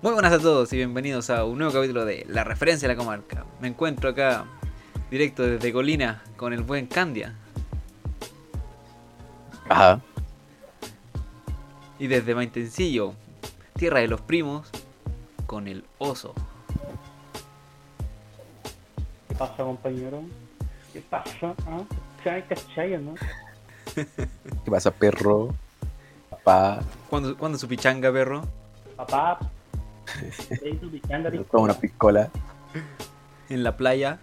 [0.00, 2.98] Muy buenas a todos y bienvenidos a un nuevo capítulo de La Referencia de la
[2.98, 3.44] Comarca.
[3.60, 4.44] Me encuentro acá
[5.10, 7.34] directo desde Colina con el buen Candia
[9.68, 10.00] Ajá.
[11.98, 13.14] y desde Maitencillo,
[13.74, 14.70] tierra de los primos,
[15.46, 16.32] con el oso.
[19.28, 20.22] ¿Qué pasa, compañero?
[20.92, 21.56] ¿Qué pasa?
[21.66, 21.82] ¿Ah?
[22.22, 23.14] ¿Cachai, cachai, no?
[23.96, 25.52] ¿Qué pasa, perro?
[26.30, 26.82] Papá.
[27.10, 28.42] ¿Cuándo, cuándo su pichanga, perro?
[28.96, 29.40] Papá.
[31.50, 32.30] Toma una piscola.
[33.48, 34.18] En la playa.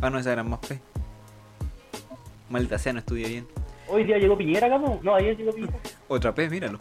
[0.00, 0.80] Ah, no, esa era más fe.
[2.48, 3.46] Maldita sea, no estudié bien.
[3.88, 4.98] Hoy día llegó Piñera, cabrón.
[5.02, 5.76] No, ayer llegó Piñera.
[6.08, 6.78] Otra vez, míralo.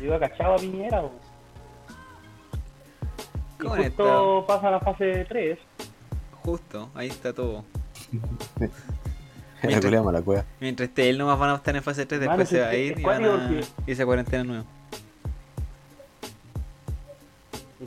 [0.00, 1.12] Llegó cachado a Piñera, bo.
[3.62, 5.56] Y ¿Cómo justo pasa la fase 3.
[6.42, 7.64] Justo, ahí está todo.
[9.62, 10.44] La colea mala cueva.
[10.60, 12.74] Mientras esté él nomás van a estar en fase 3, Mano, después se va a
[12.74, 14.64] ir y van cuático a porque- irse a cuarentena nueva.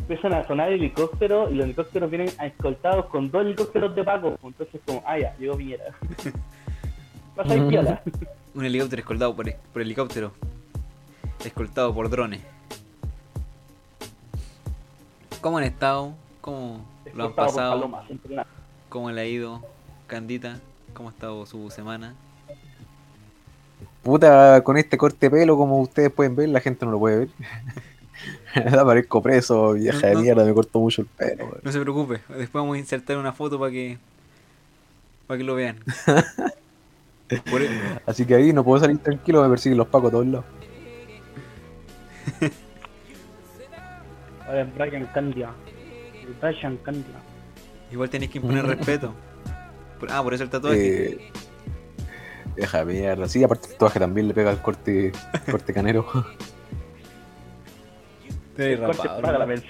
[0.08, 4.38] Empiezan a sonar helicópteros y los helicópteros vienen escoltados con dos helicópteros de Paco.
[4.44, 5.86] Entonces, como, ah, ya, llegó Piñera.
[7.36, 8.04] Pasa ahí piola.
[8.54, 10.32] Un helicóptero escoltado por, por helicóptero.
[11.44, 12.42] Escoltado por drones.
[15.42, 16.14] ¿Cómo han estado?
[16.40, 17.92] ¿Cómo lo han pasado?
[18.90, 19.64] ¿Cómo le ha ido?
[20.06, 20.60] Candita,
[20.94, 22.14] ¿cómo ha estado su semana?
[24.04, 27.18] Puta, con este corte de pelo, como ustedes pueden ver, la gente no lo puede
[27.18, 27.30] ver.
[28.72, 30.22] da parezco preso, vieja No, de no.
[30.22, 31.58] mierda, me cortó mucho el pelo.
[31.62, 33.98] No se preocupe, después vamos a insertar una foto para que
[35.28, 35.78] para que lo vean.
[37.50, 37.70] Por e-
[38.06, 40.46] Así que ahí no puedo salir tranquilo, me persiguen los pacos a todos lados.
[44.48, 45.50] Ahora es Brian Candia.
[46.22, 47.16] El Brian Candia.
[47.92, 49.14] igual tenéis que imponer respeto.
[50.00, 51.06] Por- ah, por eso el tatuaje.
[51.14, 51.32] Eh,
[52.56, 53.28] vieja de mierda.
[53.28, 55.12] Sí, aparte el tatuaje también le pega el corte,
[55.50, 56.06] corte canero.
[58.56, 59.56] Te rapado, para la.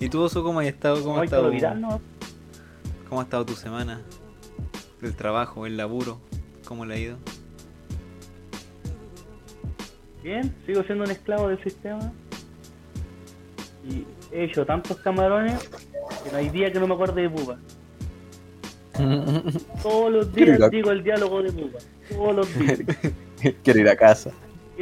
[0.00, 1.02] ¿Y tú, Oso, cómo has estado?
[1.02, 2.00] ¿Cómo ha estado, todo viral, ¿no?
[3.08, 4.00] ¿Cómo ha estado tu semana?
[5.02, 6.20] ¿El trabajo, el laburo?
[6.66, 7.18] ¿Cómo le ha ido?
[10.22, 12.12] Bien, sigo siendo un esclavo del sistema.
[13.84, 15.68] Y he hecho tantos camarones
[16.24, 17.58] que no hay día que no me acuerde de Pupa.
[19.82, 21.78] Todos los días digo el diálogo de Pupa.
[22.08, 22.78] Todos los días.
[23.64, 24.30] Quiero ir a casa.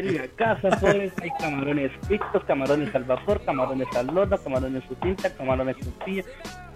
[0.00, 4.82] Quiero ir a casa, pues, hay camarones fritos, camarones al vapor, camarones al horno, camarones
[4.88, 6.26] su tinta, camarones sencillos,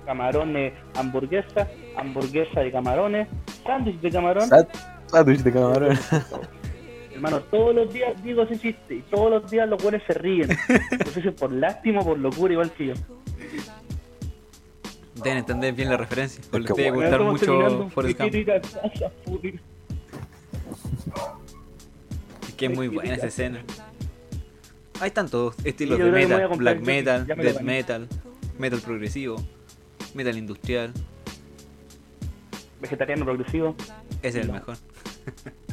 [0.05, 3.29] camarones hamburguesa, hamburguesa de camarones,
[3.65, 4.49] sándwich de camarón.
[4.49, 4.67] Sá-
[5.07, 5.99] Sándwich de camarón.
[7.15, 10.49] Hermano, todos los días digo ese chiste y todos los días los buenos se ríen.
[10.49, 12.95] No sé si es por lástima o por locura, igual que yo.
[15.23, 16.43] Deben entender bien la referencia.
[16.51, 18.27] Porque Es que les debe gustar mucho terminando, Forrest me
[22.57, 23.63] que es muy buena esa escena.
[25.01, 28.09] Hay tantos estilos de metal, black metal, me death metal,
[28.59, 29.37] metal progresivo,
[30.15, 30.93] metal industrial.
[32.81, 33.75] Vegetariano progresivo.
[34.23, 34.55] Ese es el No.
[34.55, 34.77] mejor.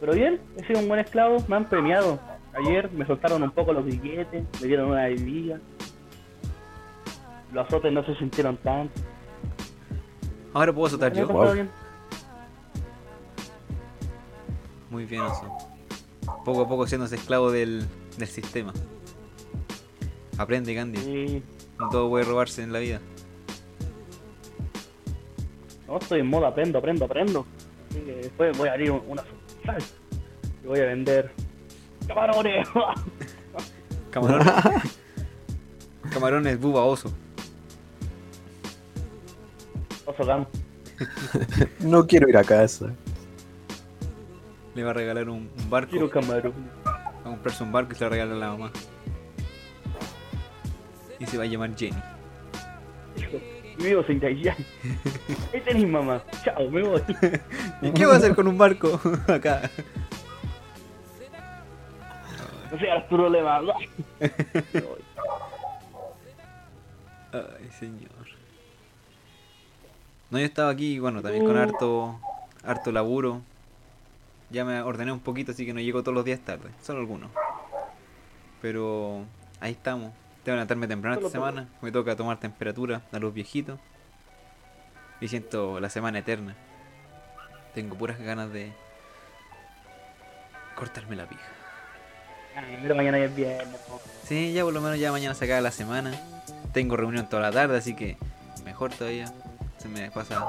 [0.00, 2.20] Pero bien, he sido un buen esclavo, me han premiado.
[2.54, 5.58] Ayer me soltaron un poco los billetes, me dieron una bebida.
[7.52, 9.00] Los azotes no se sintieron tanto.
[10.54, 11.26] Ahora puedo he yo.
[11.28, 11.66] Wow.
[14.90, 15.56] Muy bien, Oso.
[16.44, 18.72] Poco a poco siendo esclavo del, del sistema.
[20.36, 20.98] Aprende, Candy.
[20.98, 21.42] Sí.
[21.78, 23.00] No todo puede robarse en la vida.
[25.86, 27.46] No, estoy en modo aprendo, aprendo, aprendo.
[27.90, 29.82] Así que después voy a abrir un- una sucursal.
[30.62, 31.32] Y voy a vender
[32.06, 32.68] camarones.
[34.10, 34.46] Camarón.
[36.12, 37.10] Camarones buba oso.
[40.06, 40.46] Oso Gam.
[41.80, 42.92] No quiero ir a casa.
[44.78, 45.90] Le va a regalar un, un barco.
[45.90, 46.54] Quiero camarón.
[46.86, 48.70] Va a comprarse un barco y se lo regala a la mamá.
[51.18, 51.96] Y se va a llamar Jenny.
[53.16, 53.38] Hijo,
[53.82, 54.54] me voy Dayan.
[55.52, 56.22] Ahí tenéis mamá.
[56.44, 57.02] Chao, me voy.
[57.82, 59.68] ¿Y qué va a hacer con un barco acá?
[62.70, 63.60] No seas problema.
[67.32, 68.12] Ay, señor.
[70.30, 71.62] No, yo estaba aquí, bueno, también con Uh.
[71.62, 72.20] harto,
[72.62, 73.42] harto laburo.
[74.50, 77.30] Ya me ordené un poquito, así que no llego todos los días tarde, solo algunos.
[78.62, 79.24] Pero
[79.60, 80.12] ahí estamos.
[80.42, 81.68] Tengo que levantarme temprano esta Solo semana.
[81.82, 83.78] Me toca tomar temperatura a los viejitos.
[85.20, 86.54] Y siento la semana eterna.
[87.74, 88.72] Tengo puras ganas de
[90.74, 91.42] cortarme la pija.
[92.56, 93.76] Ay, pero mañana ya es viernes.
[93.88, 94.00] po.
[94.24, 96.12] Sí, ya por lo menos ya mañana se acaba la semana.
[96.72, 98.16] Tengo reunión toda la tarde, así que
[98.64, 99.32] mejor todavía.
[99.78, 100.44] Se me pasa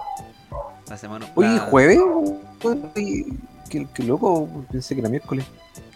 [0.87, 1.27] La semana.
[1.35, 1.99] Oye, la- jueves.
[3.69, 5.45] Qué, qué loco, pensé que era miércoles.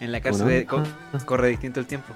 [0.00, 0.50] En la cárcel ¿O no?
[0.50, 0.82] de- co-
[1.26, 2.12] corre distinto el tiempo.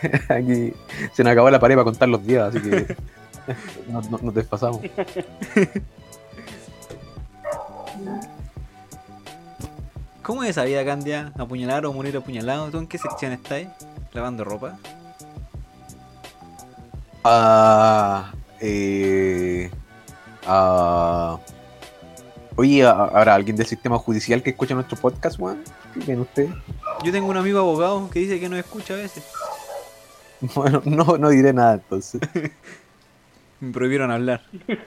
[0.30, 0.72] Aquí
[1.12, 2.96] se nos acabó la pared para contar los días, así que
[3.92, 4.80] no- no- nos desfasamos.
[10.22, 11.32] ¿Cómo es esa vida, Candia?
[11.38, 12.70] ¿Apuñalar o morir apuñalado?
[12.70, 13.64] ¿Tú en qué sección estás?
[14.12, 14.78] ¿Lavando ropa?
[17.24, 19.70] Ah, eh,
[20.46, 21.38] ah,
[22.60, 25.62] oye, ¿ha- ¿habrá alguien del sistema judicial que escucha nuestro podcast, weón?
[25.94, 26.50] ¿Qué creen ustedes?
[27.02, 29.24] Yo tengo un amigo abogado que dice que nos escucha a veces.
[30.54, 32.18] Bueno, no, no diré nada entonces.
[33.60, 34.40] Me prohibieron hablar.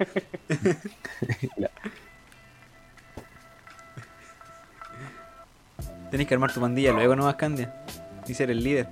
[6.12, 7.74] Tenés que armar tu pandilla luego nomás, Candia.
[8.28, 8.88] Y ser el líder.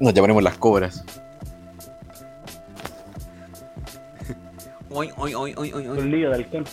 [0.00, 1.04] Nos llamaremos las cobras.
[4.96, 5.98] Oy, oy, oy, oy, oy, oy.
[5.98, 6.64] Un lío de halcón.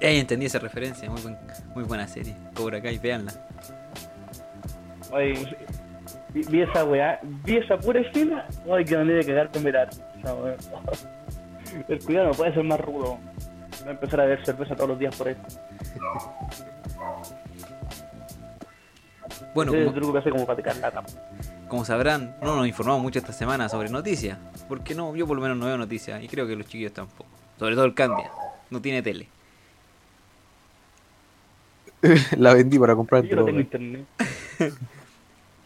[0.00, 1.10] Ey, entendí esa referencia.
[1.10, 1.36] Muy, buen-
[1.74, 2.34] muy buena serie.
[2.54, 3.32] Cobra Kai, véanla.
[5.10, 5.56] Oye,
[6.32, 8.46] vi, vi esa weá, vi esa pura escena.
[8.72, 9.90] Ay, que manera de cagar con mirar.
[11.88, 13.18] El cuidado no puede ser más rudo.
[13.80, 15.42] Voy a empezar a beber cerveza todos los días por esto.
[19.54, 21.08] Bueno, Ese es el como, truco que hace como para picar la tapa.
[21.68, 24.38] Como sabrán, no nos informamos mucho esta semana sobre noticias.
[24.68, 26.22] Porque no, yo por lo menos no veo noticias.
[26.22, 27.28] Y creo que los chiquillos tampoco.
[27.58, 28.30] Sobre todo el Candia.
[28.70, 29.28] No tiene tele.
[32.36, 33.60] La vendí para comprar Yo no tengo droga.
[33.60, 34.06] internet.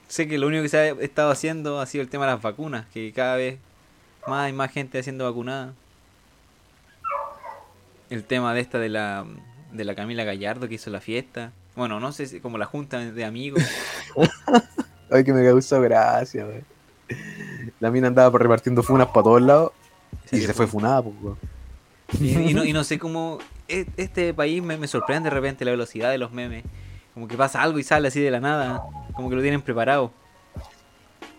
[0.08, 2.42] Sé que lo único que se ha estado haciendo ha sido el tema de las
[2.42, 3.58] vacunas, que cada vez
[4.26, 5.72] más hay más gente haciendo vacunada.
[8.10, 9.24] El tema de esta de la
[9.70, 11.52] de la Camila Gallardo que hizo la fiesta.
[11.76, 13.62] Bueno, no sé si como la junta de amigos.
[15.10, 16.64] Ay, que me causó gracia, weón.
[17.80, 19.72] La mina andaba repartiendo funas para todos lados
[20.30, 21.38] y se fue funada, pues, weón.
[22.20, 25.64] Y, y no, y no sé cómo e- este país me, me sorprende de repente
[25.64, 26.64] la velocidad de los memes.
[27.14, 28.82] Como que pasa algo y sale así de la nada.
[29.14, 30.12] Como que lo tienen preparado.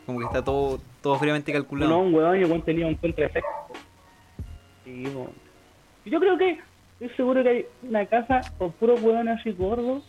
[0.06, 1.98] Como que está todo, todo fríamente No, calculado.
[2.00, 3.48] un huevón y weón tenía un contraefecto.
[4.84, 5.32] Sí, weón.
[6.04, 6.60] Y Yo creo que,
[7.00, 10.04] estoy seguro que hay una casa con puros huevones así gordos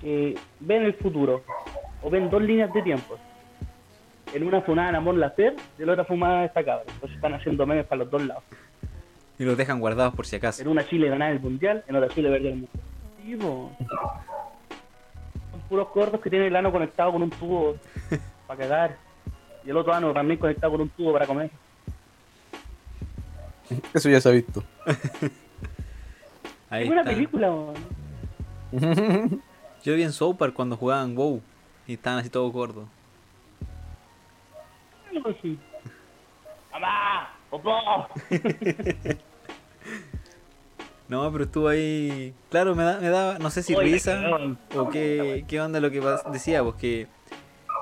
[0.00, 1.44] que ven el futuro.
[2.02, 3.18] O ven dos líneas de tiempo.
[4.32, 6.84] En una fumada Amor Lacer y en la otra fumada esta cabra.
[6.86, 8.44] Entonces están haciendo memes para los dos lados.
[9.38, 10.62] Y los dejan guardados por si acaso.
[10.62, 12.82] En una Chile ganar el mundial, en otra Chile perder el mundial.
[13.24, 13.36] Sí.
[15.50, 17.76] Son puros gordos que tienen el ano conectado con un tubo
[18.46, 18.96] para cagar.
[19.64, 21.50] Y el otro ano también conectado con un tubo para comer.
[23.94, 24.62] Eso ya se ha visto.
[26.70, 27.12] Ahí es una está.
[27.12, 27.52] película.
[29.82, 31.40] Yo vi en South Park cuando jugaban WoW
[31.90, 32.86] y estaban así todos gordos.
[35.10, 35.58] Algo así.
[36.72, 37.34] ¡Mamá!
[37.50, 38.08] ¡Popó!
[41.08, 42.32] No, pero estuvo ahí.
[42.50, 44.22] Claro, me, da, me daba, no sé si Oye, risa
[44.76, 46.00] o qué, qué onda lo que
[46.30, 47.08] decía, pues que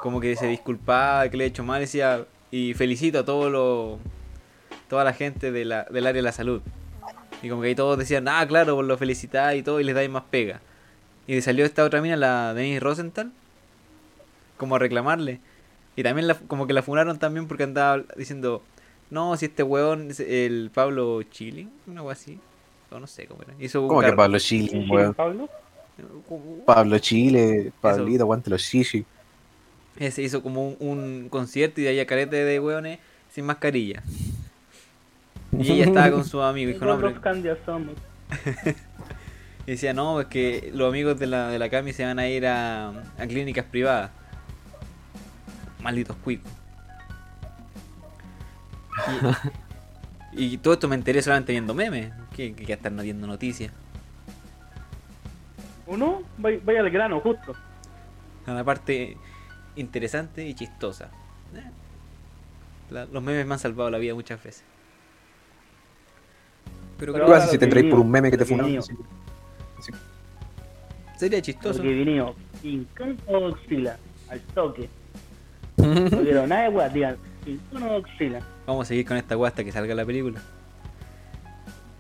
[0.01, 3.99] como que se disculpaba, que le he hecho mal, decía, y felicito a todo lo,
[4.89, 6.63] toda la gente de la, del área de la salud.
[7.43, 9.95] Y como que ahí todos decían, ah, claro, pues lo felicitáis y todo, y les
[9.95, 10.63] dais más pega.
[11.27, 13.31] Y le salió esta otra mina, la Denise Rosenthal,
[14.59, 15.41] como a reclamarle.
[15.97, 18.63] Y también la, como que la funaron también porque andaba diciendo,
[19.11, 22.39] no, si este weón, es el Pablo Chile, una wea así.
[22.91, 23.55] O no sé cómo era.
[23.59, 24.13] Hizo un ¿Cómo que.
[24.13, 25.15] Pablo ¿Sí, Chile, weón?
[25.15, 25.49] Pablo?
[26.65, 29.05] Pablo Chile, Pablito, aguante los shishi.
[29.99, 33.01] Ese hizo como un, un concierto y de ahí a carete de weones
[33.31, 34.03] sin mascarilla.
[35.53, 36.23] Y ella estaba con.
[36.55, 37.95] Dijo, no, Nosotros pero- Candia somos.
[39.67, 42.29] y decía, no, es que los amigos de la, de la Cami se van a
[42.29, 44.11] ir a, a clínicas privadas.
[45.83, 46.51] Malditos cuicos.
[50.33, 52.13] Y, y todo esto me enteré solamente viendo memes.
[52.37, 53.73] Que, que, no viendo noticias.
[55.87, 56.23] ¿O no?
[56.37, 57.55] Vaya, vaya al grano, justo.
[58.47, 59.17] A la parte
[59.75, 61.07] interesante y chistosa.
[61.55, 61.71] Eh.
[62.91, 64.65] La- los memes me han salvado la vida muchas veces.
[66.99, 68.45] Pero ¿Qué pasa si te traes por un meme que te.
[68.45, 68.57] Sí.
[68.57, 69.93] que
[71.17, 71.79] sería chistoso.
[71.79, 74.89] Porque vinimos King Kong o Godzilla, al toque.
[75.79, 77.17] No quiero nada de digan
[77.73, 78.41] Godzilla.
[78.67, 80.41] Vamos a seguir con esta weá hasta que salga la película.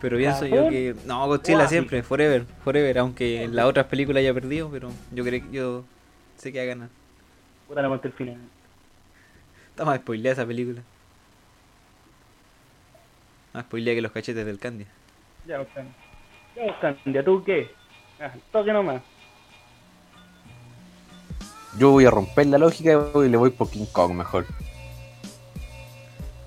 [0.00, 0.94] Pero pienso yo que.
[1.06, 1.70] No, Godzilla Guapi.
[1.70, 2.98] siempre, forever, forever.
[2.98, 5.84] Aunque en las otras películas haya perdido, pero yo creo que yo
[6.36, 6.88] sé que va a ganar.
[7.66, 8.36] Puta la conté el final.
[9.70, 10.82] Está más spoileada esa película.
[13.54, 14.86] Más spoileada que los cachetes del Candy.
[15.46, 15.84] Ya, Oscar.
[16.54, 17.70] Ya, ¿ya tú qué?
[18.20, 19.02] Ah, toque nomás.
[21.76, 22.90] Yo voy a romper la lógica
[23.24, 24.46] y le voy por King Kong mejor.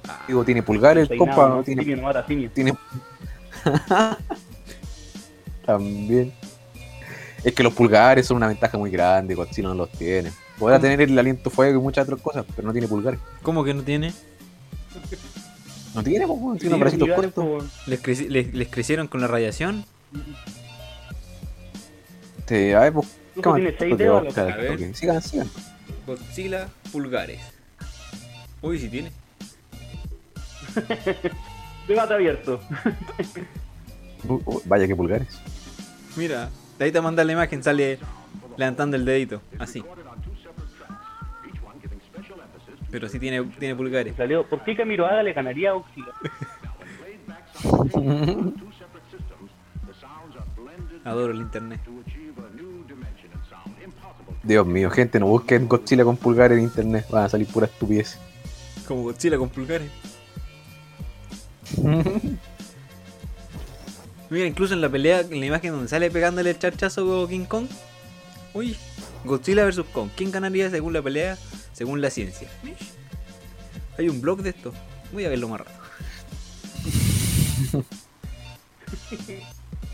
[0.07, 1.63] Ah, Digo, tiene pulgares, el compa, ¿no?
[1.63, 2.49] tiene, Simio no mata simio.
[2.51, 2.73] tiene...
[5.65, 6.33] También.
[7.43, 10.31] Es que los pulgares son una ventaja muy grande, Godzilla no los tiene.
[10.59, 13.19] Podrá tener el aliento fuego y muchas otras cosas, pero no tiene pulgares.
[13.41, 14.13] ¿Cómo que no tiene?
[15.95, 17.33] No tiene, pues, weón, tiene Sí, bracitos cortos.
[17.45, 17.63] po.
[17.87, 19.85] ¿Les, creci- les- les crecieron con la radiación?
[22.39, 23.07] Este, a ver, pues,
[23.41, 23.55] ¿cómo?
[23.55, 24.77] tiene seis Porque dedos, va a ver.
[24.77, 25.47] que Sigan, sigan.
[26.05, 27.41] Godzilla pulgares.
[28.61, 29.11] Uy, sí tiene.
[31.87, 32.59] Debate abierto.
[34.27, 35.39] Uh, uh, vaya que pulgares.
[36.15, 37.97] Mira, de ahí te manda la imagen, sale
[38.57, 39.83] levantando el dedito, así.
[42.91, 44.15] Pero sí tiene, tiene pulgares.
[44.15, 46.13] Salió, ¿por qué Camiroaga le ganaría a Oxila?
[51.05, 51.79] Adoro el internet.
[54.43, 57.05] Dios mío, gente, no busquen Godzilla con pulgares en internet.
[57.09, 58.17] Van a salir pura estupidez.
[58.87, 59.89] Como Godzilla con pulgares.
[64.29, 67.45] Mira, incluso en la pelea, en la imagen donde sale pegándole el charchazo con King
[67.45, 67.67] Kong.
[68.53, 68.75] Uy,
[69.25, 70.09] Godzilla vs Kong.
[70.15, 71.37] ¿Quién ganaría según la pelea?
[71.73, 72.47] Según la ciencia.
[73.97, 74.73] Hay un blog de esto.
[75.13, 75.71] Voy a verlo más rato.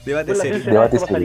[0.06, 0.64] Debate serio.
[0.64, 1.18] Debate esto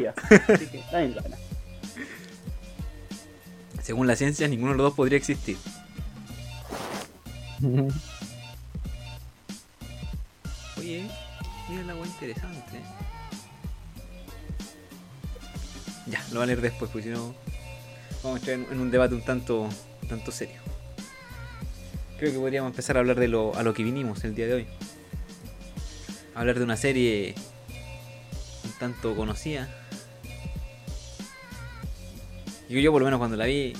[3.83, 5.57] Según la ciencia, ninguno de los dos podría existir.
[10.79, 11.09] Oye,
[11.69, 12.81] mira la agua interesante.
[16.07, 17.35] Ya, lo van a leer después, porque si no,
[18.23, 19.63] vamos a entrar en, un debate un tanto,
[20.03, 20.61] un tanto serio.
[22.19, 24.55] Creo que podríamos empezar a hablar de lo, a lo que vinimos el día de
[24.55, 24.67] hoy.
[26.35, 27.35] Hablar de una serie
[28.65, 29.82] un tanto conocida.
[32.79, 33.75] Y yo, por lo menos, cuando la vi,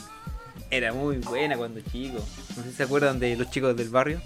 [0.71, 2.19] era muy buena cuando chico.
[2.57, 4.21] No sé si se acuerdan de los chicos del barrio.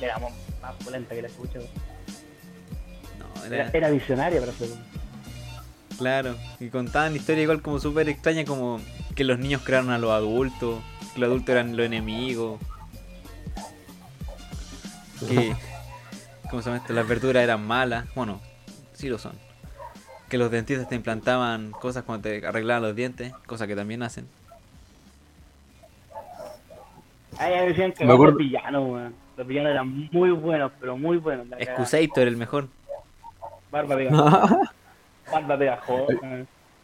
[0.00, 1.58] Era más más polenta que la escucha.
[3.18, 4.68] No, Era, era, era visionaria para hacer.
[5.98, 6.36] claro.
[6.60, 8.80] Y contaban historias igual como súper extrañas, como
[9.14, 10.80] que los niños crearon a los adultos,
[11.14, 12.60] que los adultos eran los enemigos.
[15.28, 15.54] Que,
[16.50, 16.92] ¿cómo se llama esto?
[16.92, 18.06] Las verduras eran malas.
[18.14, 18.40] Bueno,
[18.94, 19.32] sí lo son.
[20.34, 24.26] Que los dentistas te implantaban cosas cuando te arreglaban los dientes, cosa que también hacen.
[27.38, 29.14] Ahí decían que Me acuerdo- los villanos, weón.
[29.36, 31.46] Los villanos eran muy buenos, pero muy buenos.
[31.56, 32.66] Excusator era el mejor.
[33.70, 34.72] Barba pegajosa.
[35.32, 36.12] Barba pegajosa.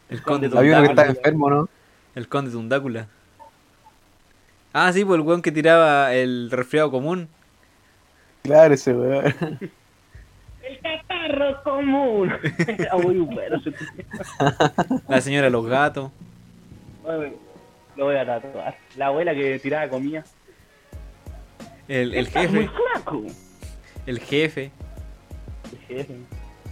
[0.09, 0.91] El conde Había uno que Tundácula.
[0.93, 1.69] estaba enfermo, ¿no?
[2.15, 3.09] El conde Tundácula.
[4.73, 7.29] Ah, sí, pues el weón que tiraba el resfriado común.
[8.45, 9.25] Claro, ese weón.
[10.63, 10.79] El
[11.29, 12.33] catarro común.
[12.67, 13.57] Era muy bueno.
[13.57, 14.05] ese tío.
[15.09, 16.11] La señora de los gatos.
[17.97, 18.77] Lo voy a tatuar.
[18.97, 20.25] La abuela que tiraba comida.
[21.89, 22.75] El, el Estás muy jefe.
[22.95, 23.23] flaco.
[24.07, 24.71] El jefe.
[25.73, 26.15] El jefe.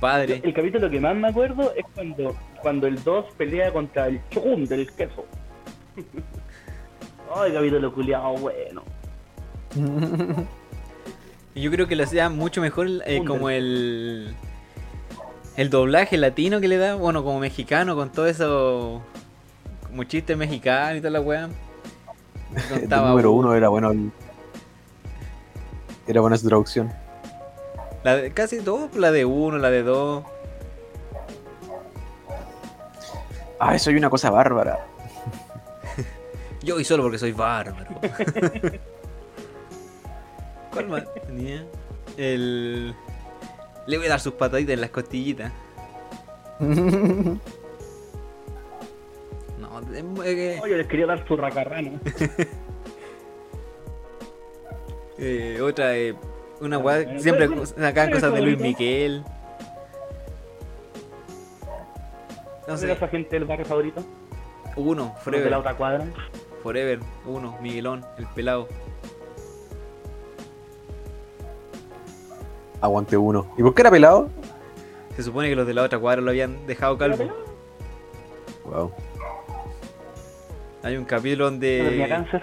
[0.01, 0.41] Padre.
[0.45, 4.65] El capítulo que más me acuerdo es cuando, cuando el 2 pelea contra el chum
[4.65, 5.27] del queso.
[7.35, 8.83] Ay, capítulo culiado bueno.
[11.55, 14.35] Y yo creo que lo hacía mucho mejor eh, como el.
[15.57, 16.95] El doblaje latino que le da.
[16.95, 19.03] Bueno, como mexicano, con todo eso.
[19.89, 21.49] Como chiste mexicano y toda la weá.
[22.81, 23.55] El número uno.
[23.55, 23.93] era bueno.
[26.07, 26.93] Era buena su traducción.
[28.05, 30.25] La de- casi todo, la de uno, la de dos.
[33.59, 34.79] Ah, eso hay una cosa bárbara.
[36.63, 37.91] Yo y solo porque soy bárbaro.
[40.87, 41.67] ¿Cuál más tenía?
[42.17, 42.95] El.
[43.87, 45.53] Le voy a dar sus pataditas en las costillitas.
[49.59, 51.99] No, Oye, les quería dar su racarrano.
[55.19, 56.15] eh, otra, eh,
[56.61, 56.79] una.
[56.79, 58.59] Bueno, Siempre pero- sacaban cosas de Luis.
[58.59, 59.23] Miguel.
[62.67, 64.05] No ¿Cuál era sé, su agente del barrio favorito?
[64.77, 65.55] uno, Los de la Forever.
[65.55, 66.05] otra cuadra.
[66.63, 68.69] Forever, uno, Miguelón, el pelado.
[72.81, 73.53] Aguante uno.
[73.59, 74.29] ¿Y por qué era pelado?
[75.17, 77.29] Se supone que los de la otra cuadra lo habían dejado calvo.
[78.65, 78.93] Wow.
[80.83, 82.09] Hay un capítulo ¿No tenía donde.
[82.09, 82.43] cáncer?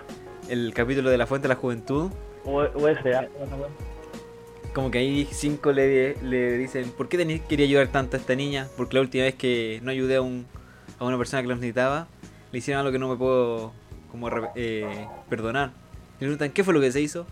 [0.49, 2.11] El capítulo de la Fuente de la Juventud.
[2.43, 3.27] O, o ese, weá.
[4.73, 8.35] Como que ahí cinco le, le dicen, ¿por qué tenés- quería ayudar tanto a esta
[8.35, 8.67] niña?
[8.75, 10.45] Porque la última vez que no ayudé a, un,
[10.99, 12.07] a una persona que lo necesitaba,
[12.51, 13.71] le hicieron algo que no me puedo
[14.11, 15.69] como eh, perdonar.
[16.19, 17.25] Y le preguntan, ¿qué fue lo que se hizo?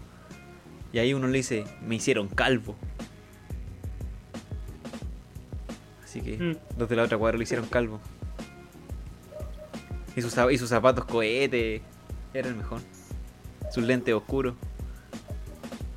[0.94, 2.76] Y ahí uno le dice, me hicieron calvo.
[6.14, 6.58] Así que Mm.
[6.78, 8.00] los de la otra cuadra lo hicieron calvo.
[10.16, 11.82] Y sus, y sus zapatos cohete.
[12.36, 12.82] Era el mejor.
[13.72, 14.54] sus lentes oscuros.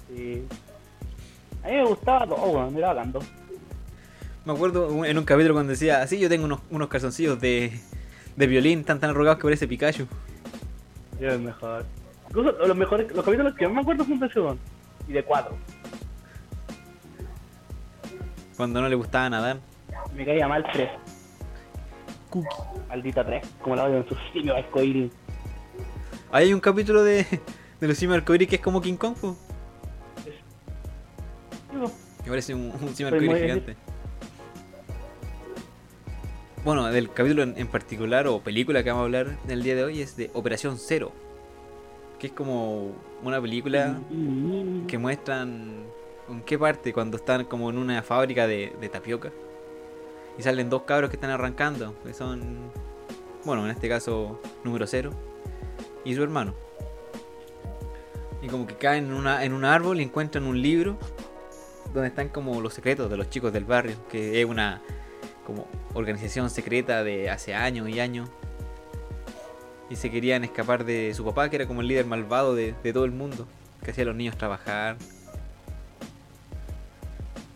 [0.08, 0.42] Sí.
[1.62, 3.24] A mí me gustaba todo, weón, era bacán todo.
[4.46, 7.78] Me acuerdo en un capítulo cuando decía, así yo tengo unos, unos calzoncillos de,
[8.36, 10.06] de violín tan tan arrugados que parece Pikachu.
[11.20, 11.84] Era el mejor.
[12.30, 14.58] Incluso los mejores, los capítulos que más me acuerdo son de weón.
[15.08, 15.54] Y de cuatro.
[18.56, 19.58] Cuando no le gustaba nadar.
[20.16, 20.88] Me caía mal tres.
[22.30, 22.48] Cookie.
[22.88, 23.46] Maldita tres.
[23.60, 25.12] Como la odio en su simio arcoíris.
[26.32, 27.26] Ahí hay un capítulo de,
[27.80, 29.36] de los simios arcoíris que es como King Kong, po.
[31.70, 31.92] Digo,
[32.24, 33.76] que parece un, un simio arcoíris gigante.
[36.64, 39.76] Bueno, del capítulo en, en particular o película que vamos a hablar en el día
[39.76, 41.12] de hoy es de Operación Cero.
[42.18, 42.92] Que es como
[43.22, 44.00] una película
[44.88, 45.84] que muestran
[46.30, 49.30] en qué parte cuando están como en una fábrica de, de tapioca
[50.38, 52.70] y salen dos cabros que están arrancando que son
[53.44, 55.12] bueno en este caso número cero
[56.04, 56.54] y su hermano.
[58.42, 60.96] Y como que caen en, una, en un árbol y encuentran un libro
[61.92, 64.82] donde están como los secretos de los chicos del barrio que es una
[65.44, 68.28] como organización secreta de hace años y años.
[69.88, 72.92] Y se querían escapar de su papá que era como el líder malvado de, de
[72.92, 73.46] todo el mundo
[73.84, 74.96] que hacía a los niños trabajar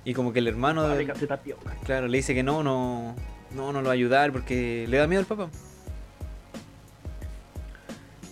[0.05, 1.75] y como que el hermano de tapioca.
[1.85, 3.15] Claro, le dice que no, no,
[3.55, 5.49] no, no lo va a ayudar porque le da miedo al papá.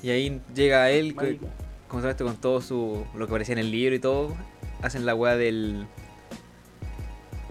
[0.02, 1.46] Y ahí llega él, que- Marica.
[1.88, 4.34] como sabes, con todo su, lo que aparecía en el libro y todo,
[4.82, 5.87] hacen la weá del,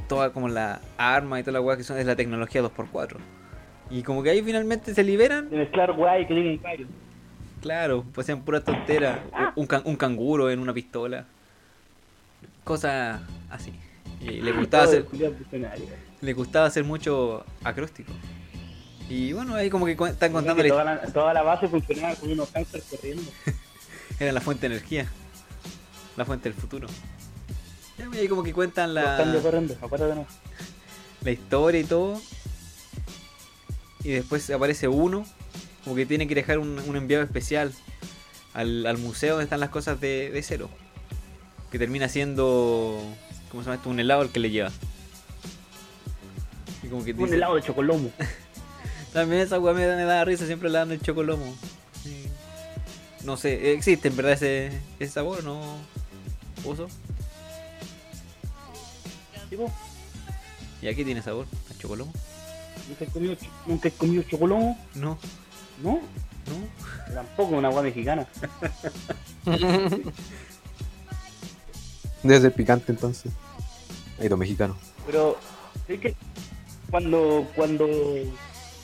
[0.08, 3.18] toda como la arma y toda la weá que son, es la tecnología 2x4.
[3.90, 6.88] Y como que ahí finalmente se liberan, De mezclar guay que digan callo.
[7.62, 9.24] claro, pues sean pura tontera,
[9.56, 11.26] un, can- un canguro en una pistola,
[12.64, 13.74] cosas así.
[14.20, 15.06] Y le gustaba hacer,
[16.22, 18.12] le gustaba hacer mucho acróstico.
[19.10, 22.50] Y bueno, ahí como que están contando toda, la, toda la base funcionaba con unos
[22.50, 23.24] cáncer corriendo.
[24.20, 25.08] era la fuente de energía,
[26.18, 26.88] la fuente del futuro.
[27.98, 29.76] Ya, ahí como que cuentan la, corriendo,
[31.24, 32.22] la historia y todo.
[34.04, 35.26] Y después aparece uno,
[35.84, 37.74] como que tiene que dejar un, un enviado especial
[38.54, 40.70] al, al museo donde están las cosas de, de cero.
[41.72, 43.02] Que termina siendo,
[43.52, 43.90] ¿cómo se llama esto?
[43.90, 44.72] Un helado el que le lleva.
[46.84, 48.10] Y como que Un dice- helado de chocolomo.
[49.14, 51.56] También esa weá me, da- me da risa, siempre le dan el chocolomo.
[52.04, 52.28] Sí.
[53.24, 55.62] No sé, ¿existe en verdad ese, ese sabor no?
[56.66, 56.88] ¿Oso?
[59.50, 59.72] Tipo,
[60.82, 61.46] ¿Y aquí tiene sabor?
[61.72, 62.12] ¿El chocolomo?
[62.90, 64.78] ¿Nunca he comido, nunca he comido chocolomo?
[64.96, 65.18] No,
[65.82, 66.00] No,
[66.48, 67.14] no.
[67.14, 68.28] tampoco una agua mexicana.
[72.24, 73.32] Debe ser picante entonces.
[74.20, 74.76] Ahí lo mexicano.
[75.06, 75.38] Pero
[75.88, 76.16] es que
[76.90, 77.88] cuando cuando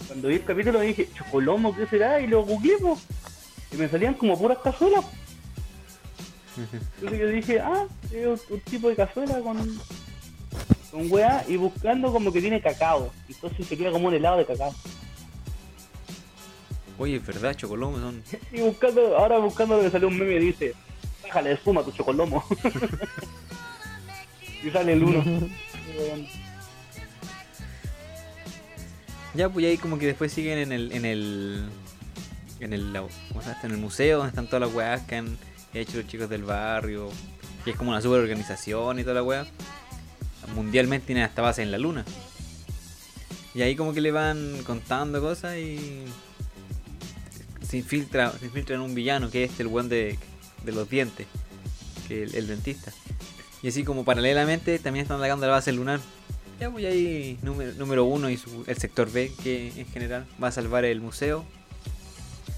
[0.07, 2.19] cuando vi el capítulo dije, ¿chocolomo qué será?
[2.19, 2.97] Y lo googleé, po.
[3.71, 5.05] y me salían como puras cazuelas.
[6.55, 9.57] Entonces yo dije, ah, es un, un tipo de cazuela con,
[10.91, 13.11] con weá y buscando como que tiene cacao.
[13.27, 14.73] Entonces se queda como un helado de cacao.
[16.99, 18.23] Oye, es verdad, chocolomo son.
[18.51, 20.73] Y buscando, ahora buscando me salió un meme dice,
[21.23, 22.43] bájale de espuma a tu chocolomo.
[24.63, 25.49] y sale el uno.
[29.33, 30.91] Ya, pues ahí como que después siguen en el.
[30.91, 31.69] en el.
[32.59, 32.93] en el.
[32.93, 33.67] ¿cómo se llama esto?
[33.67, 35.37] en el museo donde están todas las weas que han
[35.73, 37.09] hecho los chicos del barrio.
[37.63, 39.45] Que es como una super organización y toda la wea.
[40.53, 42.05] Mundialmente tienen hasta base en la luna.
[43.55, 46.03] Y ahí como que le van contando cosas y.
[47.67, 50.19] Se infiltra, se infiltra en un villano que es este, el buen de,
[50.63, 51.27] de los dientes.
[52.07, 52.91] Que el, dentista.
[53.61, 55.99] Y así como paralelamente también están atacando la base lunar.
[56.59, 60.49] Ya voy ahí número, número uno y su- el sector B que en general va
[60.49, 61.45] a salvar el museo.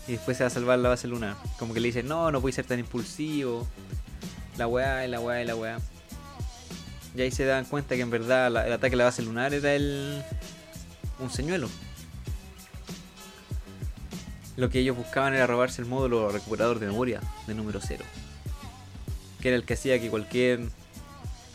[0.08, 1.36] Y después se va a salvar la base lunar.
[1.58, 3.68] Como que le dicen, no, no puede ser tan impulsivo.
[4.58, 5.80] La weá, la weá, la weá.
[7.16, 9.74] Y ahí se dan cuenta que en verdad el ataque a la base lunar era
[9.74, 10.22] el,
[11.20, 11.70] un señuelo.
[14.58, 18.04] Lo que ellos buscaban era robarse el módulo recuperador de memoria de número 0.
[19.42, 20.62] Que era el que hacía que cualquier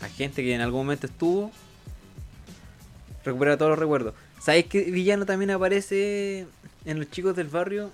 [0.01, 1.51] agente que en algún momento estuvo
[3.23, 4.13] recuperara todos los recuerdos.
[4.39, 6.47] ¿Sabéis qué villano también aparece
[6.85, 7.91] en los chicos del barrio?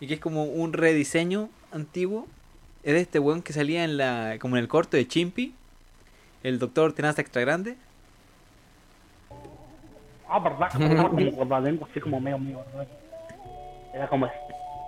[0.00, 2.26] Y que es como un rediseño antiguo.
[2.82, 4.36] Es de este weón que salía en la.
[4.40, 5.54] como en el corto de Chimpy.
[6.42, 7.76] El doctor Tenaza Extra Grande.
[10.28, 12.60] Ah, verdad, como con la lengua así como medio mío.
[13.96, 14.28] Era como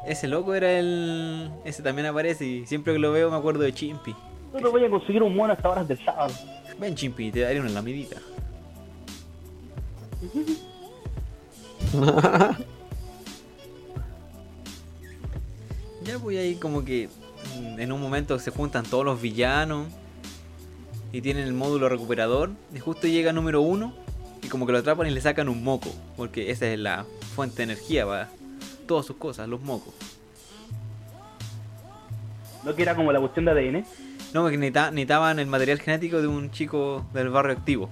[0.06, 1.50] Ese loco era el.
[1.64, 4.14] Ese también aparece y siempre que lo veo me acuerdo de Chimpy.
[4.52, 6.34] Solo voy a conseguir un mono a estas horas del sábado.
[6.78, 8.16] Ven Chimpy, te daré una lamidita.
[16.04, 17.10] Ya, pues ahí como que
[17.60, 19.88] mm, en un momento se juntan todos los villanos
[21.12, 22.50] y tienen el módulo recuperador.
[22.74, 23.92] Y justo llega número uno
[24.42, 25.90] y como que lo atrapan y le sacan un moco.
[26.16, 28.30] Porque esa es la fuente de energía para
[28.88, 29.94] todas sus cosas, los mocos.
[32.64, 33.84] ¿No que era como la cuestión de ADN?
[34.34, 37.88] No, porque necesita- necesitaban el material genético de un chico del barrio activo.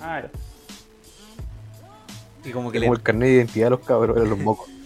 [0.00, 0.22] Ah.
[2.44, 2.98] Y como que Como le...
[2.98, 4.68] el carnet de identidad de los cabros, eran los mocos.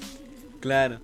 [0.60, 0.98] Claro.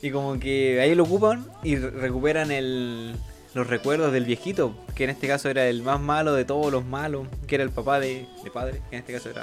[0.00, 3.14] Y como que ahí lo ocupan y re- recuperan el,
[3.52, 6.86] los recuerdos del viejito, que en este caso era el más malo de todos los
[6.86, 9.42] malos, que era el papá de, de padre, que en este caso era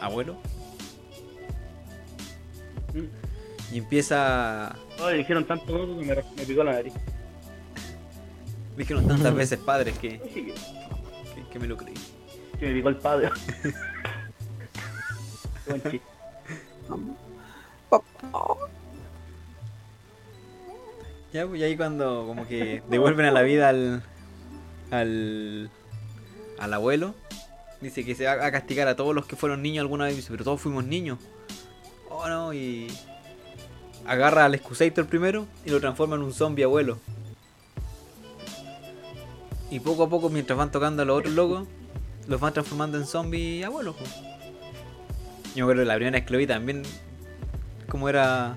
[0.00, 0.36] abuelo.
[3.72, 4.76] Y empieza...
[5.00, 6.94] Oh, le dijeron tanto que me, me picó la nariz.
[8.76, 10.20] Dijeron tantas veces padres que,
[11.50, 11.94] que, me lo creí.
[12.58, 13.30] que me picó el padre.
[21.32, 24.02] Ya, pues y ahí cuando como que devuelven a la vida al,
[24.90, 25.70] al,
[26.58, 27.14] al abuelo,
[27.80, 30.28] dice que se va a castigar a todos los que fueron niños alguna vez, dice,
[30.30, 31.18] pero todos fuimos niños.
[32.08, 32.86] Oh no, y
[34.06, 36.98] agarra al Excusator primero y lo transforma en un zombie abuelo.
[39.70, 41.66] Y poco a poco, mientras van tocando a los otros locos,
[42.28, 43.96] los van transformando en zombie abuelos.
[45.54, 46.82] Yo me acuerdo la primera vez que lo vi también,
[47.88, 48.56] como era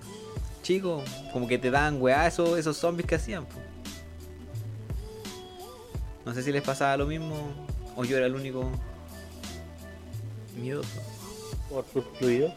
[0.62, 3.45] chico, como que te dan weá esos, esos zombies que hacían.
[6.25, 7.35] No sé si les pasaba lo mismo
[7.95, 8.69] o yo era el único
[10.55, 11.01] miedoso.
[11.69, 12.53] Por sus fluidos.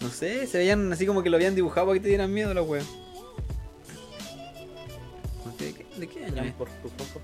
[0.00, 2.54] No sé, se veían así como que lo habían dibujado para que te dieran miedo
[2.54, 2.82] la wea.
[5.58, 6.52] ¿De qué, de qué año es?
[6.52, 7.22] por sus ojos.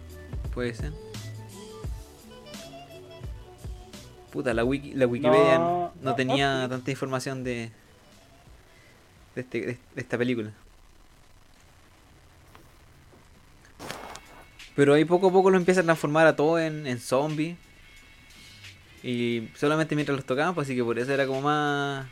[0.52, 0.92] Puede ser.
[4.32, 6.68] Puta, la, wiki, la Wikipedia no, No, no no, tenía no.
[6.68, 7.70] tanta información de,
[9.36, 10.50] de, este, de, esta película.
[14.74, 17.56] Pero ahí poco a poco lo empiezan a transformar a todos en, en zombies.
[19.04, 22.06] Y solamente mientras los tocaban, pues así que por eso era como más...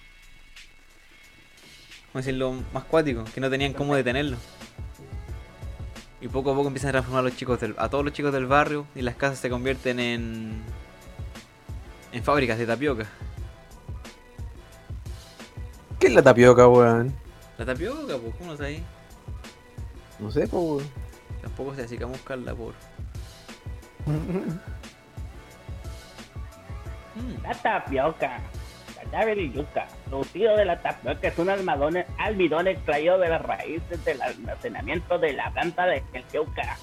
[2.12, 2.54] ¿Cómo decirlo?
[2.74, 4.36] Más cuático, que no tenían cómo detenerlo.
[6.20, 8.32] Y poco a poco empiezan a transformar a los chicos del, a todos los chicos
[8.32, 10.62] del barrio y las casas se convierten en
[12.12, 13.06] en fábricas de tapioca.
[15.98, 17.14] ¿Qué es la tapioca, weón?
[17.58, 18.82] La tapioca, pues, ¿cómo no sabes?
[20.18, 20.90] No sé, pues, weón.
[21.40, 22.74] Tampoco sé así que buscarla por.
[24.06, 24.58] Mm,
[27.42, 28.40] La tapioca.
[29.12, 29.86] Y yuca.
[30.08, 35.34] Producido de la tapioca es un almadón, almidón extraído de las raíces del almacenamiento de
[35.34, 36.78] la planta de el yuca.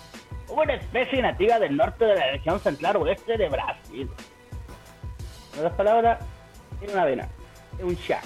[0.47, 4.09] Una especie nativa del norte de la región central oeste de Brasil.
[5.53, 6.19] En otras palabras,
[6.81, 7.27] es una avena.
[7.79, 8.21] Es un chá.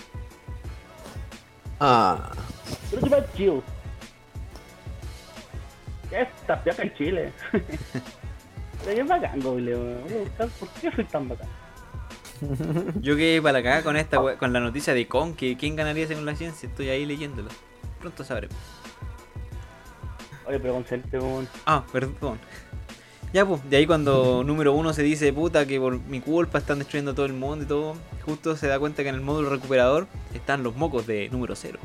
[1.79, 2.29] Ah,
[2.89, 3.63] Fruit.
[6.09, 7.31] ¿Qué es tapioca en Chile?
[8.85, 11.62] Pero es bacán, buscar por qué soy tan bacán.
[13.01, 16.07] Yo que para la cagada con esta con la noticia de Con, que quién ganaría
[16.07, 17.49] según la ciencia, estoy ahí leyéndolo.
[17.99, 18.57] Pronto sabremos.
[20.45, 21.47] Oye, pero weón.
[21.65, 22.39] Ah, perdón.
[23.33, 26.79] Ya pues, de ahí cuando número uno se dice puta que por mi culpa están
[26.79, 30.07] destruyendo todo el mundo y todo, justo se da cuenta que en el módulo recuperador
[30.33, 31.79] están los mocos de número cero.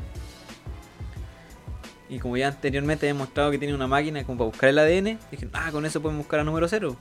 [2.09, 5.19] Y como ya anteriormente he mostrado que tiene una máquina como para buscar el ADN,
[5.31, 6.95] dije, ah, con eso podemos buscar a número cero.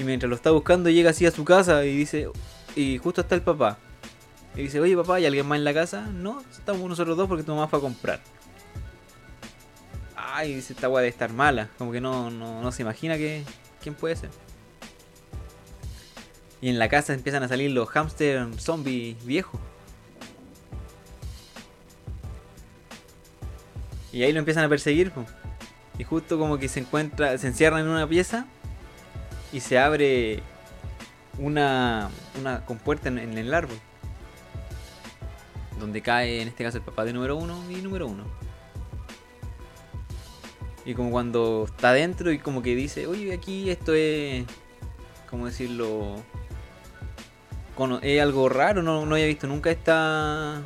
[0.00, 2.30] Y mientras lo está buscando llega así a su casa y dice,
[2.74, 3.76] y justo está el papá.
[4.56, 6.06] Y dice, oye papá, ¿hay alguien más en la casa?
[6.06, 8.20] No, estamos nosotros dos porque tu mamá fue a comprar.
[10.16, 11.68] Ay, dice esta weá de estar mala.
[11.76, 13.44] Como que no, no, no se imagina que
[13.82, 14.30] quién puede ser.
[16.62, 19.60] Y en la casa empiezan a salir los hamster zombies viejos.
[24.14, 25.12] Y ahí lo empiezan a perseguir.
[25.98, 28.46] Y justo como que se encuentra, se encierran en una pieza
[29.52, 30.42] y se abre
[31.38, 33.78] una, una compuerta en, el árbol.
[35.78, 38.24] Donde cae en este caso el papá de número uno y número uno.
[40.84, 44.44] Y como cuando está adentro y como que dice, oye, aquí esto es,
[45.28, 46.16] ¿cómo decirlo?
[48.02, 50.62] Es algo raro, no, no había visto nunca esta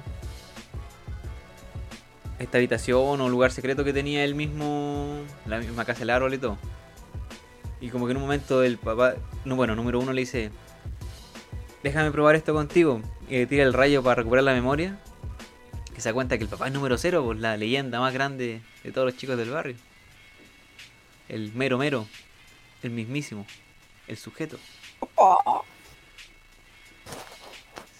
[2.38, 6.38] esta habitación o lugar secreto que tenía él mismo, la misma casa del árbol y
[6.38, 6.58] todo.
[7.80, 10.50] Y como que en un momento el papá, no, bueno, número uno le dice,
[11.82, 13.02] déjame probar esto contigo.
[13.28, 14.98] Y le tira el rayo para recuperar la memoria.
[15.94, 18.60] Que se da cuenta que el papá es número cero, pues la leyenda más grande
[18.82, 19.76] de todos los chicos del barrio.
[21.28, 22.06] El mero mero.
[22.82, 23.46] El mismísimo.
[24.08, 24.58] El sujeto.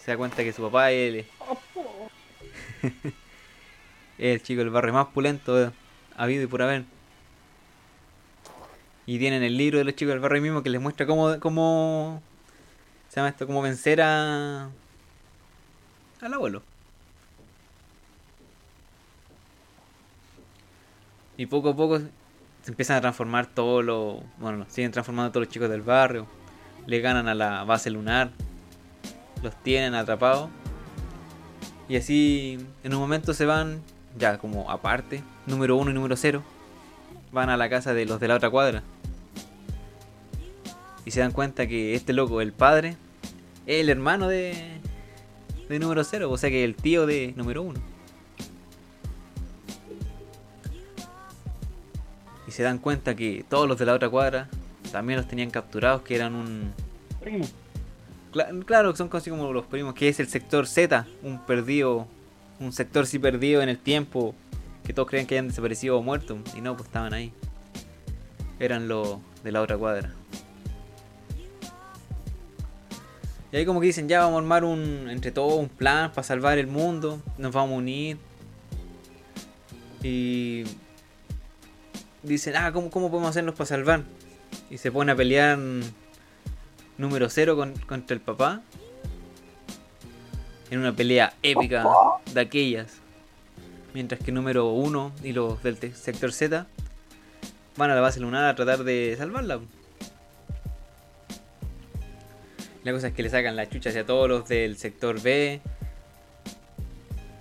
[0.03, 2.93] Se da cuenta que su papá es el,
[4.19, 5.71] el chico del barrio más pulento eh,
[6.17, 6.85] habido y por haber.
[9.07, 12.23] Y tienen el libro de los chicos del barrio mismo que les muestra cómo, cómo
[13.09, 14.71] se llama esto, cómo vencer a
[16.21, 16.63] al abuelo.
[21.37, 24.23] Y poco a poco se empiezan a transformar todos los.
[24.39, 26.27] Bueno, siguen transformando todos los chicos del barrio.
[26.87, 28.31] Le ganan a la base lunar.
[29.43, 30.49] Los tienen atrapados.
[31.89, 33.83] Y así en un momento se van,
[34.17, 36.43] ya como aparte, número uno y número cero.
[37.33, 38.83] Van a la casa de los de la otra cuadra.
[41.05, 42.97] Y se dan cuenta que este loco, el padre,
[43.67, 44.55] es el hermano de,
[45.69, 46.31] de número cero.
[46.31, 47.81] O sea que el tío de número uno.
[52.47, 54.49] Y se dan cuenta que todos los de la otra cuadra
[54.93, 56.73] también los tenían capturados, que eran un...
[57.21, 57.47] Primo.
[58.33, 62.07] Cla- claro, que son casi como los primos, que es el sector Z, un perdido,
[62.61, 64.35] un sector sí perdido en el tiempo,
[64.85, 67.33] que todos creen que hayan desaparecido o muerto, y no, pues estaban ahí.
[68.61, 70.13] Eran los de la otra cuadra.
[73.55, 76.25] Y ahí como que dicen, ya vamos a armar un, entre todos un plan para
[76.25, 78.19] salvar el mundo, nos vamos a unir.
[80.03, 80.65] Y
[82.25, 84.03] dicen, ah, ¿cómo, cómo podemos hacernos para salvar?
[84.71, 85.57] Y se pone a pelear
[86.99, 88.61] número 0 con- contra el papá.
[90.73, 91.85] En una pelea épica
[92.33, 92.95] de aquellas.
[93.93, 96.67] Mientras que número 1 y los del sector Z
[97.77, 99.61] van a la base lunar a tratar de salvarla.
[102.85, 105.61] La cosa es que le sacan la chucha hacia todos los del sector B.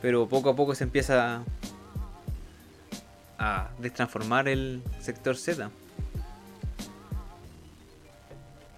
[0.01, 1.43] Pero poco a poco se empieza
[3.37, 5.69] a destransformar el sector Z.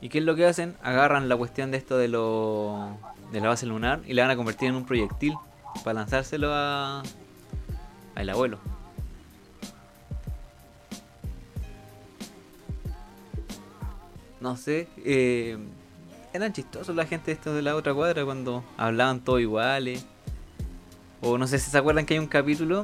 [0.01, 0.75] ¿Y qué es lo que hacen?
[0.83, 2.97] Agarran la cuestión de esto de, lo,
[3.31, 5.35] de la base lunar y la van a convertir en un proyectil
[5.83, 7.03] para lanzárselo a
[8.15, 8.59] al abuelo.
[14.39, 15.57] No sé, eh,
[16.35, 20.05] eran chistosos la gente estos de la otra cuadra cuando hablaban todos iguales.
[21.21, 22.83] O no sé si se acuerdan que hay un capítulo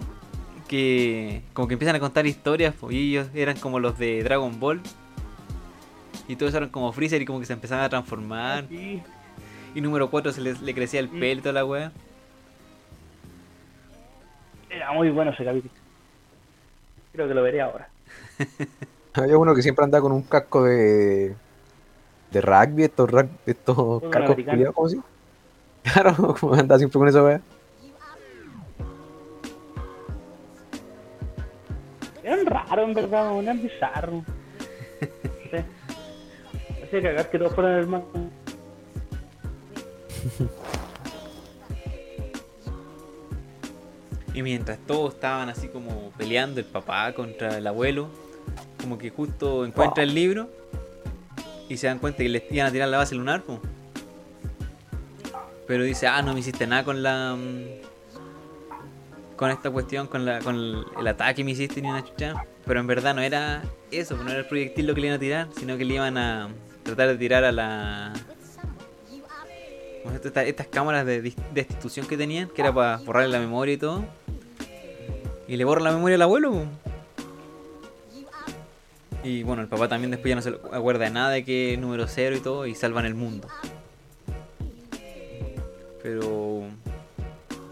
[0.68, 4.82] que como que empiezan a contar historias y ellos eran como los de Dragon Ball.
[6.28, 8.66] Y todos eran como Freezer y como que se empezaban a transformar.
[8.72, 11.92] Y número 4 se les, le crecía el pelo y toda la wea.
[14.70, 15.74] Era muy bueno ese capítulo.
[17.12, 17.90] Creo que lo veré ahora.
[19.14, 21.36] Había uno que siempre andaba con un casco de.
[22.32, 24.36] De rugby, estos, rug- estos americano.
[24.36, 24.98] culiados, ¿cómo se?
[25.84, 27.42] Claro, como andaba siempre con esa wea.
[32.24, 34.24] Eran raros, en verdad, eran bizarros.
[35.00, 35.58] Sí.
[36.84, 38.06] Hacía cagar que todos fueran hermanos.
[44.34, 48.08] Y mientras todos estaban así como peleando el papá contra el abuelo,
[48.82, 50.50] como que justo encuentra el libro
[51.72, 53.62] y se dan cuenta que les iban a tirar la base lunar, po.
[55.68, 57.34] Pero dice, ah, no me hiciste nada con la.
[57.34, 62.04] mm, con esta cuestión, con, la, con el, el ataque que me hiciste ni una
[62.04, 62.46] chucha.
[62.66, 65.20] Pero en verdad no era eso, no era el proyectil lo que le iban a
[65.20, 66.50] tirar, sino que le iban a
[66.84, 68.14] tratar de tirar a la.
[70.44, 71.22] Estas, cámaras de
[71.54, 74.04] destitución que tenían, que era para borrarle la memoria y todo.
[75.48, 76.52] Y le borra la memoria al abuelo.
[76.52, 76.81] po.
[79.24, 81.80] Y bueno, el papá también después ya no se acuerda de nada de que es
[81.80, 83.48] número cero y todo, y salvan el mundo.
[86.02, 86.64] Pero.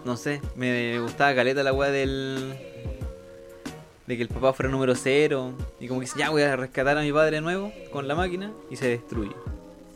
[0.05, 2.55] No sé, me gustaba caleta la weá del.
[4.05, 5.53] De que el papá fuera número cero.
[5.79, 8.15] Y como que dice, ya voy a rescatar a mi padre de nuevo con la
[8.15, 8.51] máquina.
[8.69, 9.35] Y se destruye.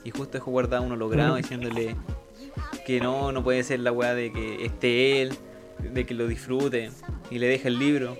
[0.03, 1.95] Y justo dejó guardado un holograma diciéndole
[2.85, 5.33] que no, no puede ser la weá de que esté él,
[5.79, 6.91] de que lo disfrute.
[7.29, 8.17] Y le deja el libro.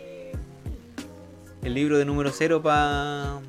[1.64, 3.40] El libro de número cero para.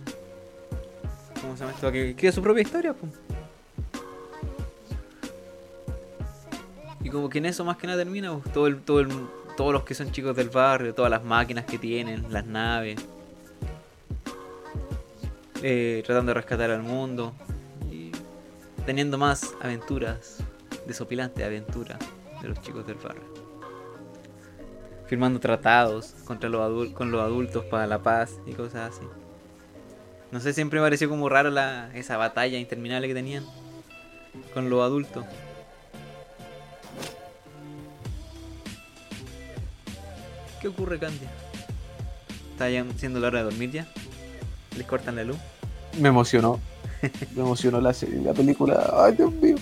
[1.40, 1.90] ¿Cómo se llama esto?
[1.90, 2.94] Que escriba su propia historia.
[2.94, 3.08] po.
[7.02, 9.08] Y como que en eso más que nada termina, todo el, todo el,
[9.56, 13.04] todos los que son chicos del barrio, todas las máquinas que tienen, las naves,
[15.62, 17.34] eh, tratando de rescatar al mundo
[17.90, 18.10] y
[18.86, 20.38] teniendo más aventuras,
[20.86, 21.98] desopilantes aventuras
[22.40, 23.33] de los chicos del barrio.
[25.06, 29.06] Firmando tratados contra los con los adultos para la paz y cosas así.
[30.32, 33.44] No sé, siempre me pareció como raro la, esa batalla interminable que tenían
[34.52, 35.24] con los adultos.
[40.60, 41.28] ¿Qué ocurre, Candia?
[42.52, 43.86] ¿Está ya siendo la hora de dormir ya?
[44.76, 45.36] ¿Les cortan la luz?
[46.00, 46.58] Me emocionó.
[47.34, 48.90] Me emocionó la la película.
[48.96, 49.56] Ay, Dios mío.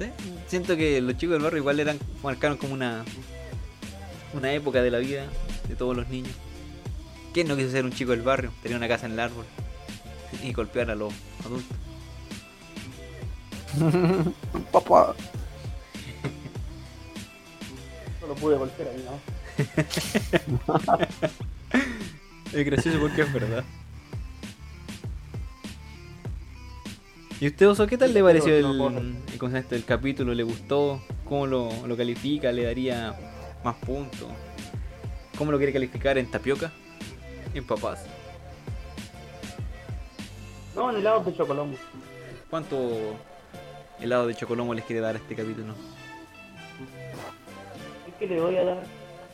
[0.00, 0.12] Sé,
[0.46, 3.04] siento que los chicos del barrio igual eran marcaron como una
[4.32, 5.26] una época de la vida
[5.68, 6.32] de todos los niños.
[7.34, 8.52] ¿Quién no quiso ser un chico del barrio?
[8.62, 9.44] Tenía una casa en el árbol
[10.42, 11.12] y golpear a los
[11.44, 11.76] adultos.
[14.72, 15.14] Papá.
[18.20, 19.18] Solo pude golpear a mi mamá.
[22.52, 23.64] Es gracioso porque es verdad.
[27.40, 30.34] ¿Y usted, Oso, qué tal le pareció el, concepto del capítulo?
[30.34, 31.00] ¿Le gustó?
[31.24, 32.52] ¿Cómo lo, lo califica?
[32.52, 33.14] ¿Le daría
[33.64, 34.28] más puntos?
[35.38, 36.70] ¿Cómo lo quiere calificar en tapioca?
[37.54, 38.04] En papás.
[40.74, 41.78] No, en helado de chocolombo.
[42.50, 43.16] ¿Cuánto
[43.98, 45.72] helado de chocolomo les quiere dar a este capítulo?
[48.06, 48.82] Es que le voy a dar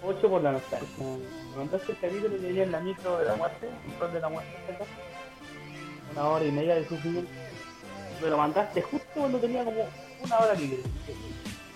[0.04, 0.88] 8 por la nostalgia.
[1.56, 4.86] Mandaste el capítulo que en la micro de la muerte, sol de la muerte, ¿verdad?
[6.12, 7.45] Una hora y media de sufrimiento.
[8.22, 9.86] Me lo mandaste justo cuando tenía como
[10.22, 10.78] una hora libre.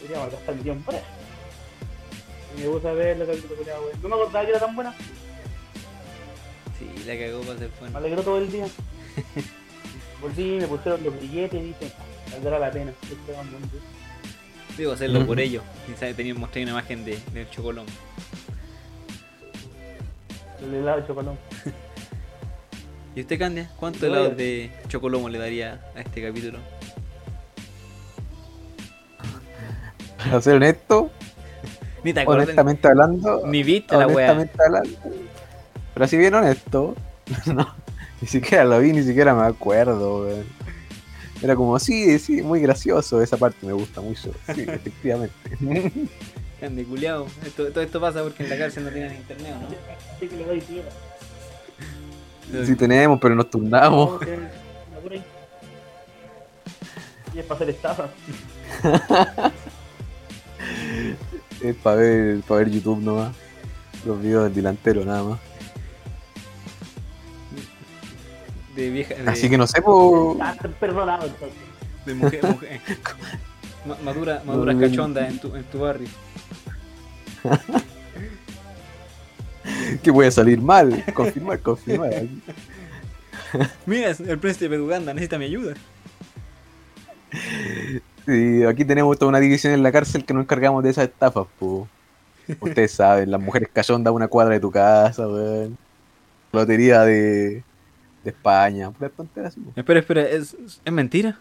[0.01, 1.03] Debería gastar mi tiempo para.
[2.57, 3.99] Y me puse a ver el que era bueno.
[4.03, 4.95] No me acordaba que era tan buena.
[6.79, 7.99] Sí, la cagó para ser Me bueno.
[7.99, 8.67] alegró todo el día.
[10.21, 11.93] Volví, me pusieron los billetes y dije,
[12.33, 12.93] valdrá la pena.
[14.77, 15.63] Debo hacerlo por ello.
[15.93, 17.87] Y sabe, tenía mostré una imagen de, del chocolón.
[20.63, 21.39] El helado de chocolate.
[23.15, 23.69] ¿Y usted, Candia?
[23.79, 26.59] ¿Cuántos helados de chocolomo le daría a este capítulo?
[30.19, 31.11] Para ser honesto,
[32.05, 32.45] Ni te acuerdas.
[32.47, 33.43] honestamente hablando.
[33.47, 34.33] Ni viste la wea.
[34.33, 34.99] honestamente hablando.
[35.95, 36.95] Pero así bien honesto.
[37.47, 37.73] No,
[38.21, 40.45] ni siquiera lo vi, ni siquiera me acuerdo, weón.
[41.43, 43.23] Era como, sí, sí, muy gracioso.
[43.23, 44.33] Esa parte me gusta mucho.
[44.53, 45.33] Sí, efectivamente.
[46.61, 47.27] Grande culiao.
[47.47, 49.69] Esto, todo esto pasa porque en la cárcel no tienen internet, ¿o ¿no?
[52.67, 54.19] Sí tenemos, pero nos turnamos.
[54.19, 54.29] Por.
[57.35, 58.09] Y es para hacer estafa.
[61.63, 63.37] Es para ver, para ver YouTube nomás.
[64.07, 65.39] Los videos del delantero nada más.
[68.75, 69.15] De vieja.
[69.15, 70.39] De, Así que no sé, pues.
[70.41, 71.59] Ah, perdonado entonces.
[72.07, 72.81] de mujer, mujer.
[73.87, 76.09] Ma- madura, maduras No, cachondas en tu, en tu barrio.
[80.01, 81.05] que voy a salir mal.
[81.15, 82.11] Confirmar, confirmar.
[83.87, 85.75] Mira, el príncipe de Uganda necesita mi ayuda.
[88.27, 91.47] Sí, aquí tenemos toda una división en la cárcel que nos encargamos de esas estafas,
[91.59, 91.89] po.
[92.61, 95.77] Ustedes saben, las mujeres a una cuadra de tu casa, weón.
[96.53, 97.63] Lotería de,
[98.25, 99.07] de España, po.
[99.77, 101.39] Espera, espera, ¿es, es mentira?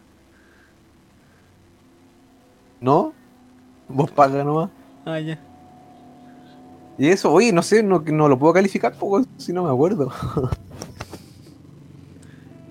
[2.79, 3.13] ¿No?
[3.87, 4.69] Vos pagas nomás.
[5.05, 5.39] Ah, ya.
[6.99, 10.11] Y eso, oye, no sé, no, no lo puedo calificar, po, si no me acuerdo.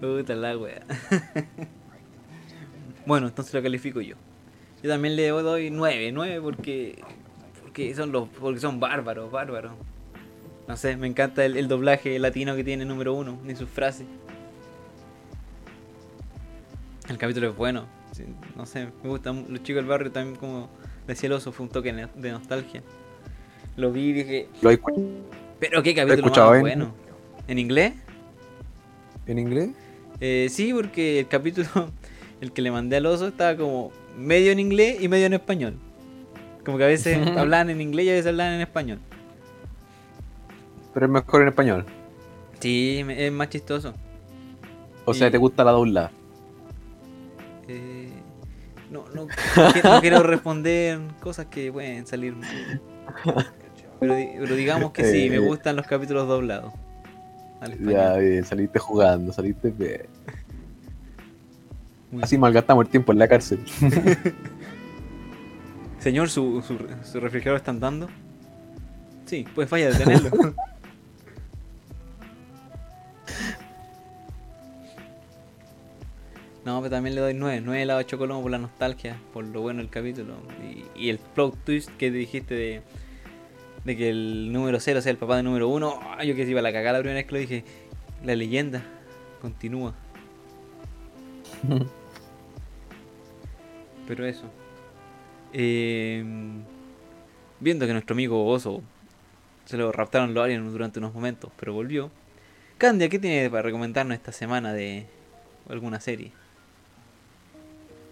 [0.03, 0.83] Puta la wea.
[3.07, 4.17] bueno, entonces lo califico yo.
[4.83, 7.03] Yo también le doy 9, 9 porque
[7.63, 9.73] porque son los porque son bárbaros, bárbaros.
[10.69, 14.07] No sé, me encanta el, el doblaje latino que tiene número uno, ni sus frases.
[17.09, 17.87] El capítulo es bueno.
[18.55, 19.33] no sé, me gusta.
[19.33, 20.69] Los chicos del barrio también, como
[21.07, 22.83] decía el oso, fue un toque de nostalgia.
[23.79, 24.79] Lo vi y dije, ¿Lo he
[25.61, 26.95] pero qué capítulo escuchado más en- bueno.
[27.47, 27.95] ¿En inglés?
[29.27, 29.71] en inglés?
[30.21, 31.69] Eh, sí, porque el capítulo,
[32.41, 35.77] el que le mandé al oso, estaba como medio en inglés y medio en español.
[36.65, 38.99] Como que a veces hablaban en inglés y a veces hablaban en español.
[40.93, 41.87] Pero es mejor en español.
[42.61, 43.95] Sí, es más chistoso.
[45.05, 46.11] O sea, Y- te gusta la doblada.
[47.69, 48.09] Eh,
[48.91, 52.35] no, no, no quiero- no quiero responder cosas que pueden salir.
[54.01, 55.39] Pero, pero digamos que sí, me Eh.
[55.41, 56.73] gustan los capítulos doblados.
[57.81, 60.03] Ya, bien, saliste jugando, saliste bien.
[62.13, 63.61] Muy- Así malgastamos el tiempo en la cárcel.
[65.99, 68.09] Señor, ¿su, su, su refrigerador está andando?
[69.27, 70.31] Sí, pues vaya a detenerlo.
[76.65, 77.63] no, pero también le doy 9.
[77.65, 80.35] 9 helado de chocolomo por la nostalgia, por lo bueno del capítulo.
[80.63, 82.83] Y, y el plot twist que dijiste de,
[83.89, 86.23] de que el número 0 sea el papá del número 1.
[86.23, 87.65] yo que se iba a la cagada la primera vez que lo dije.
[88.23, 88.83] La leyenda
[89.41, 89.95] continúa.
[94.07, 94.45] Pero eso.
[95.55, 96.23] Eh,
[97.61, 98.83] viendo que nuestro amigo Oso
[99.65, 102.11] se lo raptaron los aliens durante unos momentos, pero volvió.
[102.77, 105.07] Candia, ¿qué tiene para recomendarnos esta semana de
[105.69, 106.33] alguna serie?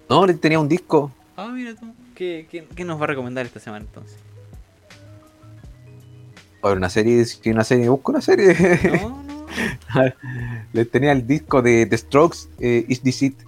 [0.09, 1.13] No, tenía un disco.
[1.37, 1.95] Ah, mira tú.
[2.15, 4.19] ¿Qué, qué, qué nos va a recomendar esta semana entonces?
[6.69, 8.55] Ver, una serie, si una serie, busco una serie.
[9.03, 9.47] No, no.
[10.73, 13.39] Le tenía el disco de The Strokes, eh, Is This It.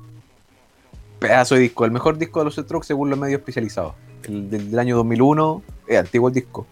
[1.19, 3.95] pedazo de disco, el mejor disco de los Strokes según los medios especializados.
[4.25, 6.67] El del, del año 2001, es antiguo el disco,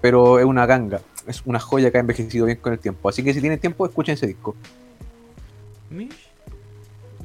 [0.00, 3.08] pero es una ganga, es una joya que ha envejecido bien con el tiempo.
[3.08, 4.54] Así que si tienen tiempo, escuchen ese disco.
[5.90, 6.28] Mish.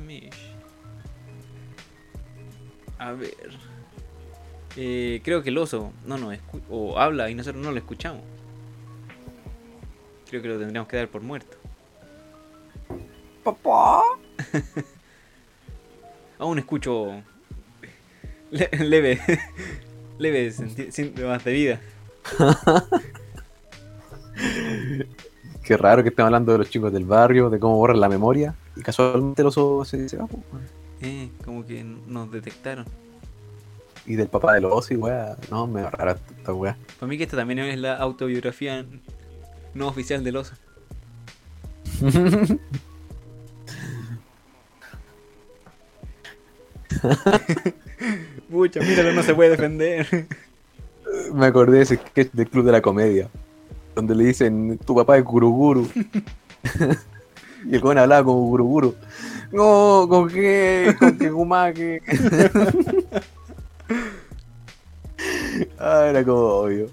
[0.06, 0.30] Mish.
[3.00, 3.32] A ver.
[4.76, 8.22] Eh, creo que el oso no nos escu- o habla y nosotros no lo escuchamos.
[10.30, 11.58] Creo que lo tendríamos que dar por muerto.
[13.44, 14.02] Papá.
[16.40, 17.24] Aún escucho
[18.52, 19.20] le- leve,
[20.20, 20.52] leve
[20.92, 21.82] síntomas de vida.
[25.64, 28.56] Qué raro que estén hablando de los chicos del barrio, de cómo borran la memoria.
[28.76, 30.28] Y casualmente el oso se, va.
[31.02, 32.86] Eh, como que nos detectaron.
[34.06, 35.36] Y del papá del oso y weá.
[35.50, 36.78] No, me rara esta weá.
[37.00, 38.86] Para mí que esta también es la autobiografía
[39.78, 40.56] no oficial del oso.
[48.50, 50.28] Pucha, míralo, no se puede defender.
[51.34, 53.30] Me acordé de ese sketch del Club de la Comedia.
[53.96, 55.88] Donde le dicen, tu papá es Guruguru.
[57.66, 58.96] y el joven hablaba como Guruguru.
[59.52, 62.02] No, con qué, con qué gumaque.
[65.80, 66.90] ah, era como obvio.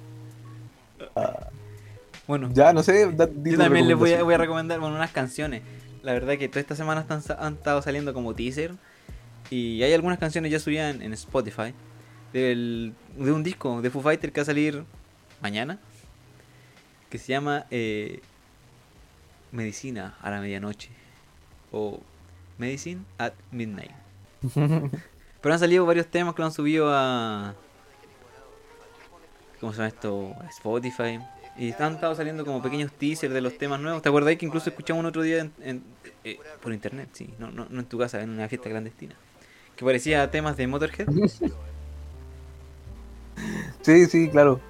[2.27, 3.13] Bueno, Ya, no sé.
[3.13, 4.25] da- yo también les voy a, recomendación.
[4.25, 5.63] voy a recomendar bueno, unas canciones.
[6.03, 8.75] La verdad que toda esta semana están, han estado saliendo como teaser.
[9.51, 11.75] Y hay algunas canciones ya subidas en, en Spotify.
[12.33, 14.85] Del, de un disco de Foo Fighter que va a salir
[15.41, 15.79] mañana.
[17.11, 18.21] Que se llama eh,
[19.53, 20.91] Medicina a la medianoche.
[21.73, 22.01] O
[22.59, 23.91] Medicine at Midnight.
[24.55, 27.55] Pero han salido varios temas que lo han subido a.
[29.61, 30.35] ¿Cómo se llama esto?
[30.41, 31.19] A Spotify.
[31.57, 34.03] Y han estado saliendo como pequeños teasers de los temas nuevos.
[34.03, 35.85] ¿Te acuerdas que incluso escuchamos un otro día en- en-
[36.25, 37.09] eh, por internet?
[37.13, 39.15] Sí, no, no, no en tu casa, en una fiesta clandestina.
[39.77, 41.07] Que parecía temas de Motorhead.
[43.83, 44.61] Sí, sí, claro.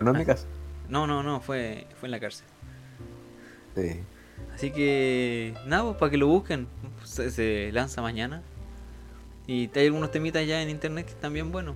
[0.00, 0.46] No en mi casa.
[0.88, 2.46] No, no, no, fue, fue en la cárcel.
[3.74, 4.00] Sí.
[4.54, 6.68] Así que, nada, pues, para que lo busquen.
[7.04, 8.42] Se, se lanza mañana.
[9.46, 11.74] Y hay algunos temitas ya en internet que están bien buenos.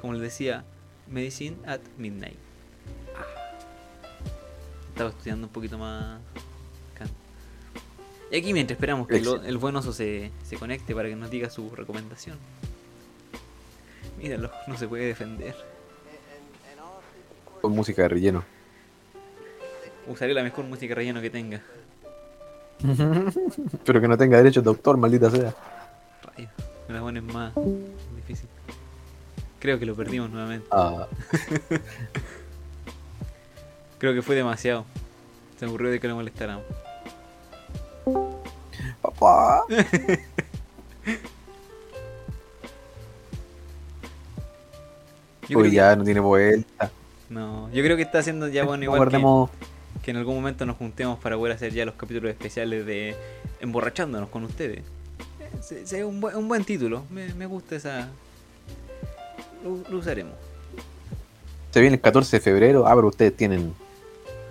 [0.00, 0.64] Como les decía,
[1.08, 2.38] Medicine at Midnight.
[5.00, 6.18] Estaba estudiando un poquito más.
[8.30, 11.30] Y aquí mientras esperamos que lo- el buen oso se, se conecte para que nos
[11.30, 12.36] diga su recomendación.
[14.18, 15.56] Míralo, no se puede defender.
[17.62, 18.44] Con música de relleno.
[20.06, 21.62] Usaré la mejor música relleno que tenga.
[23.86, 25.54] Pero que no tenga derechos de autor, maldita sea.
[26.36, 26.52] Rayos,
[26.88, 27.54] me la pones más
[28.16, 28.50] difícil.
[29.60, 30.66] Creo que lo perdimos nuevamente.
[30.70, 31.06] Ah,
[34.00, 34.84] Creo que fue demasiado.
[35.58, 36.64] Se me ocurrió de que lo molestáramos.
[39.02, 39.64] papá.
[45.54, 46.90] Uy, ya no tiene vuelta.
[47.28, 49.50] no, yo creo que está haciendo ya bueno igual que, Guardemos.
[50.02, 53.16] que en algún momento nos juntemos para poder hacer ya los capítulos especiales de
[53.60, 54.80] emborrachándonos con ustedes.
[55.40, 57.04] Eh, se- se- un, buen, un buen título.
[57.10, 58.08] Me, me gusta esa.
[59.64, 60.34] Lo, lo usaremos.
[61.72, 62.86] Se viene el 14 de febrero.
[62.86, 63.74] Ah, pero ustedes tienen.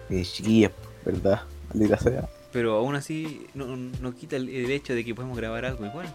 [0.10, 0.72] Eh, chiquillas,
[1.06, 1.42] ¿verdad?
[1.74, 2.30] Maldita sea.
[2.52, 6.14] Pero aún así no, no quita el, el hecho de que podemos grabar algo igual.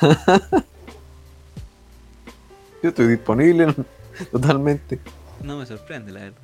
[2.82, 3.74] Yo estoy disponible
[4.32, 4.98] totalmente.
[5.42, 6.38] No me sorprende, la verdad.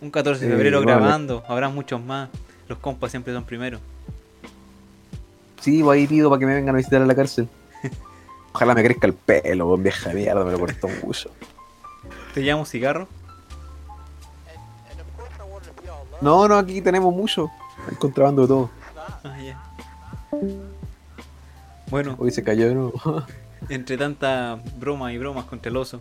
[0.00, 2.28] Un 14 de Eh, febrero grabando, habrá muchos más.
[2.68, 3.80] Los compas siempre son primeros.
[5.60, 7.48] Sí, voy ahí pido para que me vengan a visitar a la cárcel.
[8.52, 11.30] Ojalá me crezca el pelo, vieja mierda, me lo cortó mucho.
[12.34, 13.08] ¿Te llamo cigarro?
[16.24, 17.50] No, no, aquí tenemos mucho.
[17.86, 18.70] Hay contrabando de todo.
[19.22, 19.62] Ah, ya.
[21.90, 22.92] Bueno, Hoy se cayó de nuevo.
[23.68, 26.00] entre tanta broma y bromas contra el oso,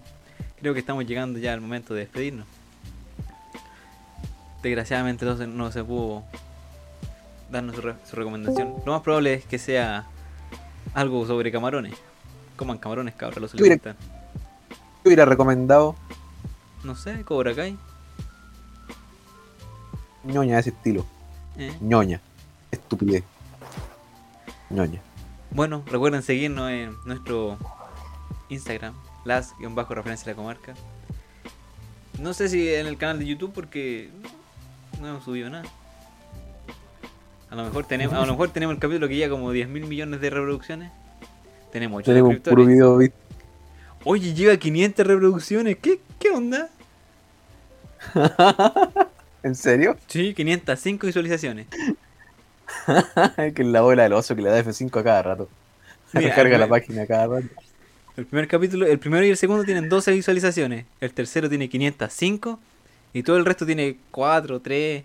[0.61, 2.47] creo que estamos llegando ya al momento de despedirnos.
[4.61, 6.23] Desgraciadamente no se, no se pudo
[7.51, 8.75] darnos su, re- su recomendación.
[8.85, 10.05] Lo más probable es que sea
[10.93, 11.95] algo sobre camarones.
[12.55, 13.51] Coman camarones, cabra, los.
[13.51, 13.65] Yo
[15.05, 15.97] hubiera recomendado
[16.85, 17.77] No sé, Cobra Kai.
[20.23, 21.05] Ñoña de ese estilo.
[21.57, 21.71] eh.
[21.81, 22.21] ñoña.
[22.71, 23.23] Estupidez.
[24.69, 24.99] ñoña.
[25.51, 27.57] Bueno, recuerden seguirnos en nuestro
[28.49, 28.95] Instagram,
[29.25, 30.73] las-referencia a la comarca.
[32.19, 34.09] No sé si en el canal de YouTube porque
[34.99, 35.65] no hemos subido nada.
[37.51, 39.85] A lo mejor tenemos, a lo mejor tenemos el capítulo que ya como 10 mil
[39.85, 40.91] millones de reproducciones.
[41.71, 43.15] Tenemos 8 Tenemos puro video ¿viste?
[44.05, 45.77] Oye, llega a 500 reproducciones.
[45.77, 46.69] ¿Qué, ¿Qué onda?
[49.43, 49.97] ¿En serio?
[50.07, 51.67] Sí, 505 visualizaciones.
[53.37, 55.49] que es la bola del oso que le da F5 a cada rato.
[56.13, 57.47] Mira, Recarga la página a cada rato.
[58.15, 60.85] El primer capítulo, el primero y el segundo tienen 12 visualizaciones.
[61.01, 62.59] El tercero tiene 505.
[63.13, 65.03] Y todo el resto tiene 4, 3.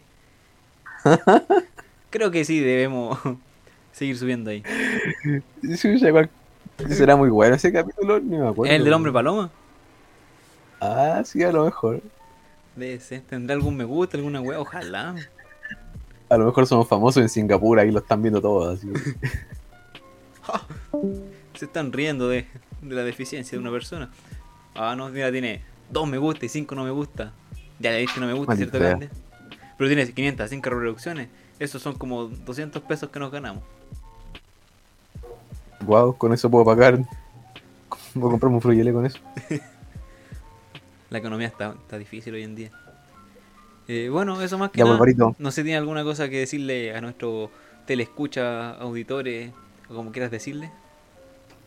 [2.11, 3.19] Creo que sí, debemos
[3.93, 4.63] seguir subiendo ahí.
[6.89, 8.73] Será muy bueno ese capítulo, ni me acuerdo.
[8.73, 9.51] ¿Es el del hombre paloma?
[10.81, 12.01] Ah, sí, a lo mejor.
[13.29, 14.61] ¿Tendrá algún me gusta, alguna wea?
[14.61, 15.15] Ojalá.
[16.29, 18.79] A lo mejor somos famosos en Singapur, ahí lo están viendo todos.
[18.79, 18.89] Así.
[21.55, 22.47] Se están riendo de,
[22.83, 24.11] de la deficiencia de una persona.
[24.75, 27.33] Ah, no, mira, tiene 2 me gusta y 5 no me gusta.
[27.79, 28.97] Ya le diste no me gusta, Maldita ¿cierto, sea.
[28.97, 29.11] grande?
[29.77, 31.29] Pero tiene 505 reproducciones.
[31.59, 33.63] Esos son como 200 pesos que nos ganamos.
[35.85, 36.99] Guau, con eso puedo pagar.
[38.15, 39.19] Voy a comprarme un fruyele con eso.
[41.11, 42.71] La economía está, está difícil hoy en día.
[43.87, 44.97] Eh, bueno, eso más que Ya, nada.
[44.97, 45.35] Barbarito.
[45.39, 47.51] No sé, ¿tiene alguna cosa que decirle a nuestro
[47.87, 49.51] telescucha, auditores,
[49.89, 50.71] o como quieras decirle?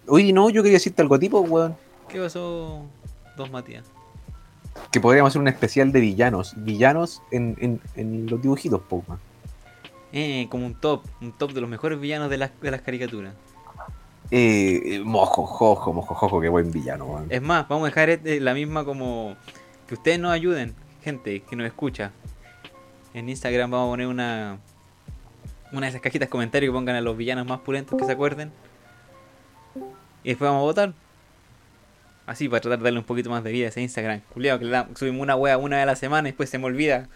[0.08, 1.76] Oye, no, yo quería decirte algo a ti, pues, weón.
[2.08, 2.86] ¿Qué pasó,
[3.38, 3.86] dos Matías?
[4.92, 6.54] Que podríamos hacer un especial de villanos.
[6.58, 9.20] Villanos en, en, en los dibujitos, po, weón.
[10.14, 13.34] Eh, como un top, un top de los mejores villanos de las, de las caricaturas.
[14.32, 17.26] Eh, eh, mojo, jojo, mojo, jojo, qué buen villano.
[17.30, 19.36] Es más, vamos a dejar este- la misma como
[19.88, 20.74] que ustedes nos ayuden,
[21.04, 22.12] gente que nos escucha.
[23.14, 24.58] En Instagram vamos a poner una
[25.74, 28.12] una de esas cajitas de comentarios que pongan a los villanos más pulentos que se
[28.12, 28.52] acuerden.
[30.24, 30.94] Y después vamos a votar.
[32.26, 34.22] Así para tratar de darle un poquito más de vida a ese Instagram.
[34.34, 36.58] Culeado que le da- subimos una wea una vez a la semana y después se
[36.58, 37.08] me olvida.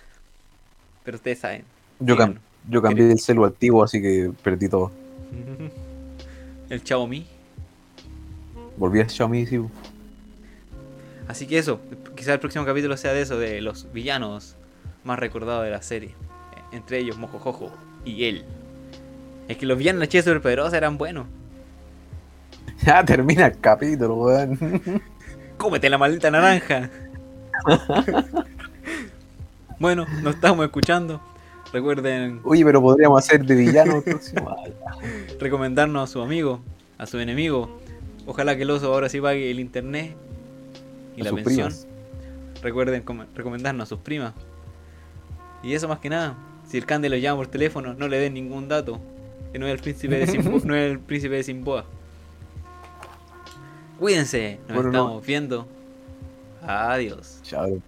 [1.04, 1.64] Pero ustedes saben.
[2.00, 2.38] Yo, cam-
[2.70, 4.92] yo cambié el celu antiguo, así que perdí todo.
[6.76, 7.26] El Xiaomi.
[8.76, 9.62] Volví a Xiaomi, sí.
[11.26, 11.80] Así que eso,
[12.18, 14.58] quizá el próximo capítulo sea de eso, de los villanos
[15.06, 16.14] más recordados de la serie.
[16.74, 17.72] Entre ellos Mojojojo
[18.04, 18.44] y él.
[19.48, 21.28] Es que los villanos de la chica superpoderosa eran buenos.
[22.86, 24.60] Ya termina el capítulo, weón.
[25.58, 26.90] ¡Cómete la maldita naranja!
[29.80, 31.22] bueno, nos estamos escuchando.
[31.74, 34.56] Recuerden Oye, pero podríamos hacer de villano próximo.
[35.40, 36.62] Recomendarnos a su amigo,
[36.98, 37.80] a su enemigo.
[38.26, 40.16] Ojalá que el oso ahora sí pague el internet
[41.18, 41.46] y a la pensión.
[41.70, 41.88] primas.
[42.62, 44.34] Recuerden com- recomendarnos a sus primas.
[45.64, 46.36] Y eso más que nada.
[46.68, 49.00] Si el Cande lo llama por teléfono, no le den ningún dato.
[49.52, 50.62] Que no es el príncipe de Simboa.
[50.66, 51.86] no es el príncipe de Simboa.
[54.00, 54.60] Cuídense.
[54.68, 54.98] Nos Bueno, no.
[55.00, 55.68] estamos viendo.
[56.66, 57.40] Adiós.
[57.44, 57.80] Chao.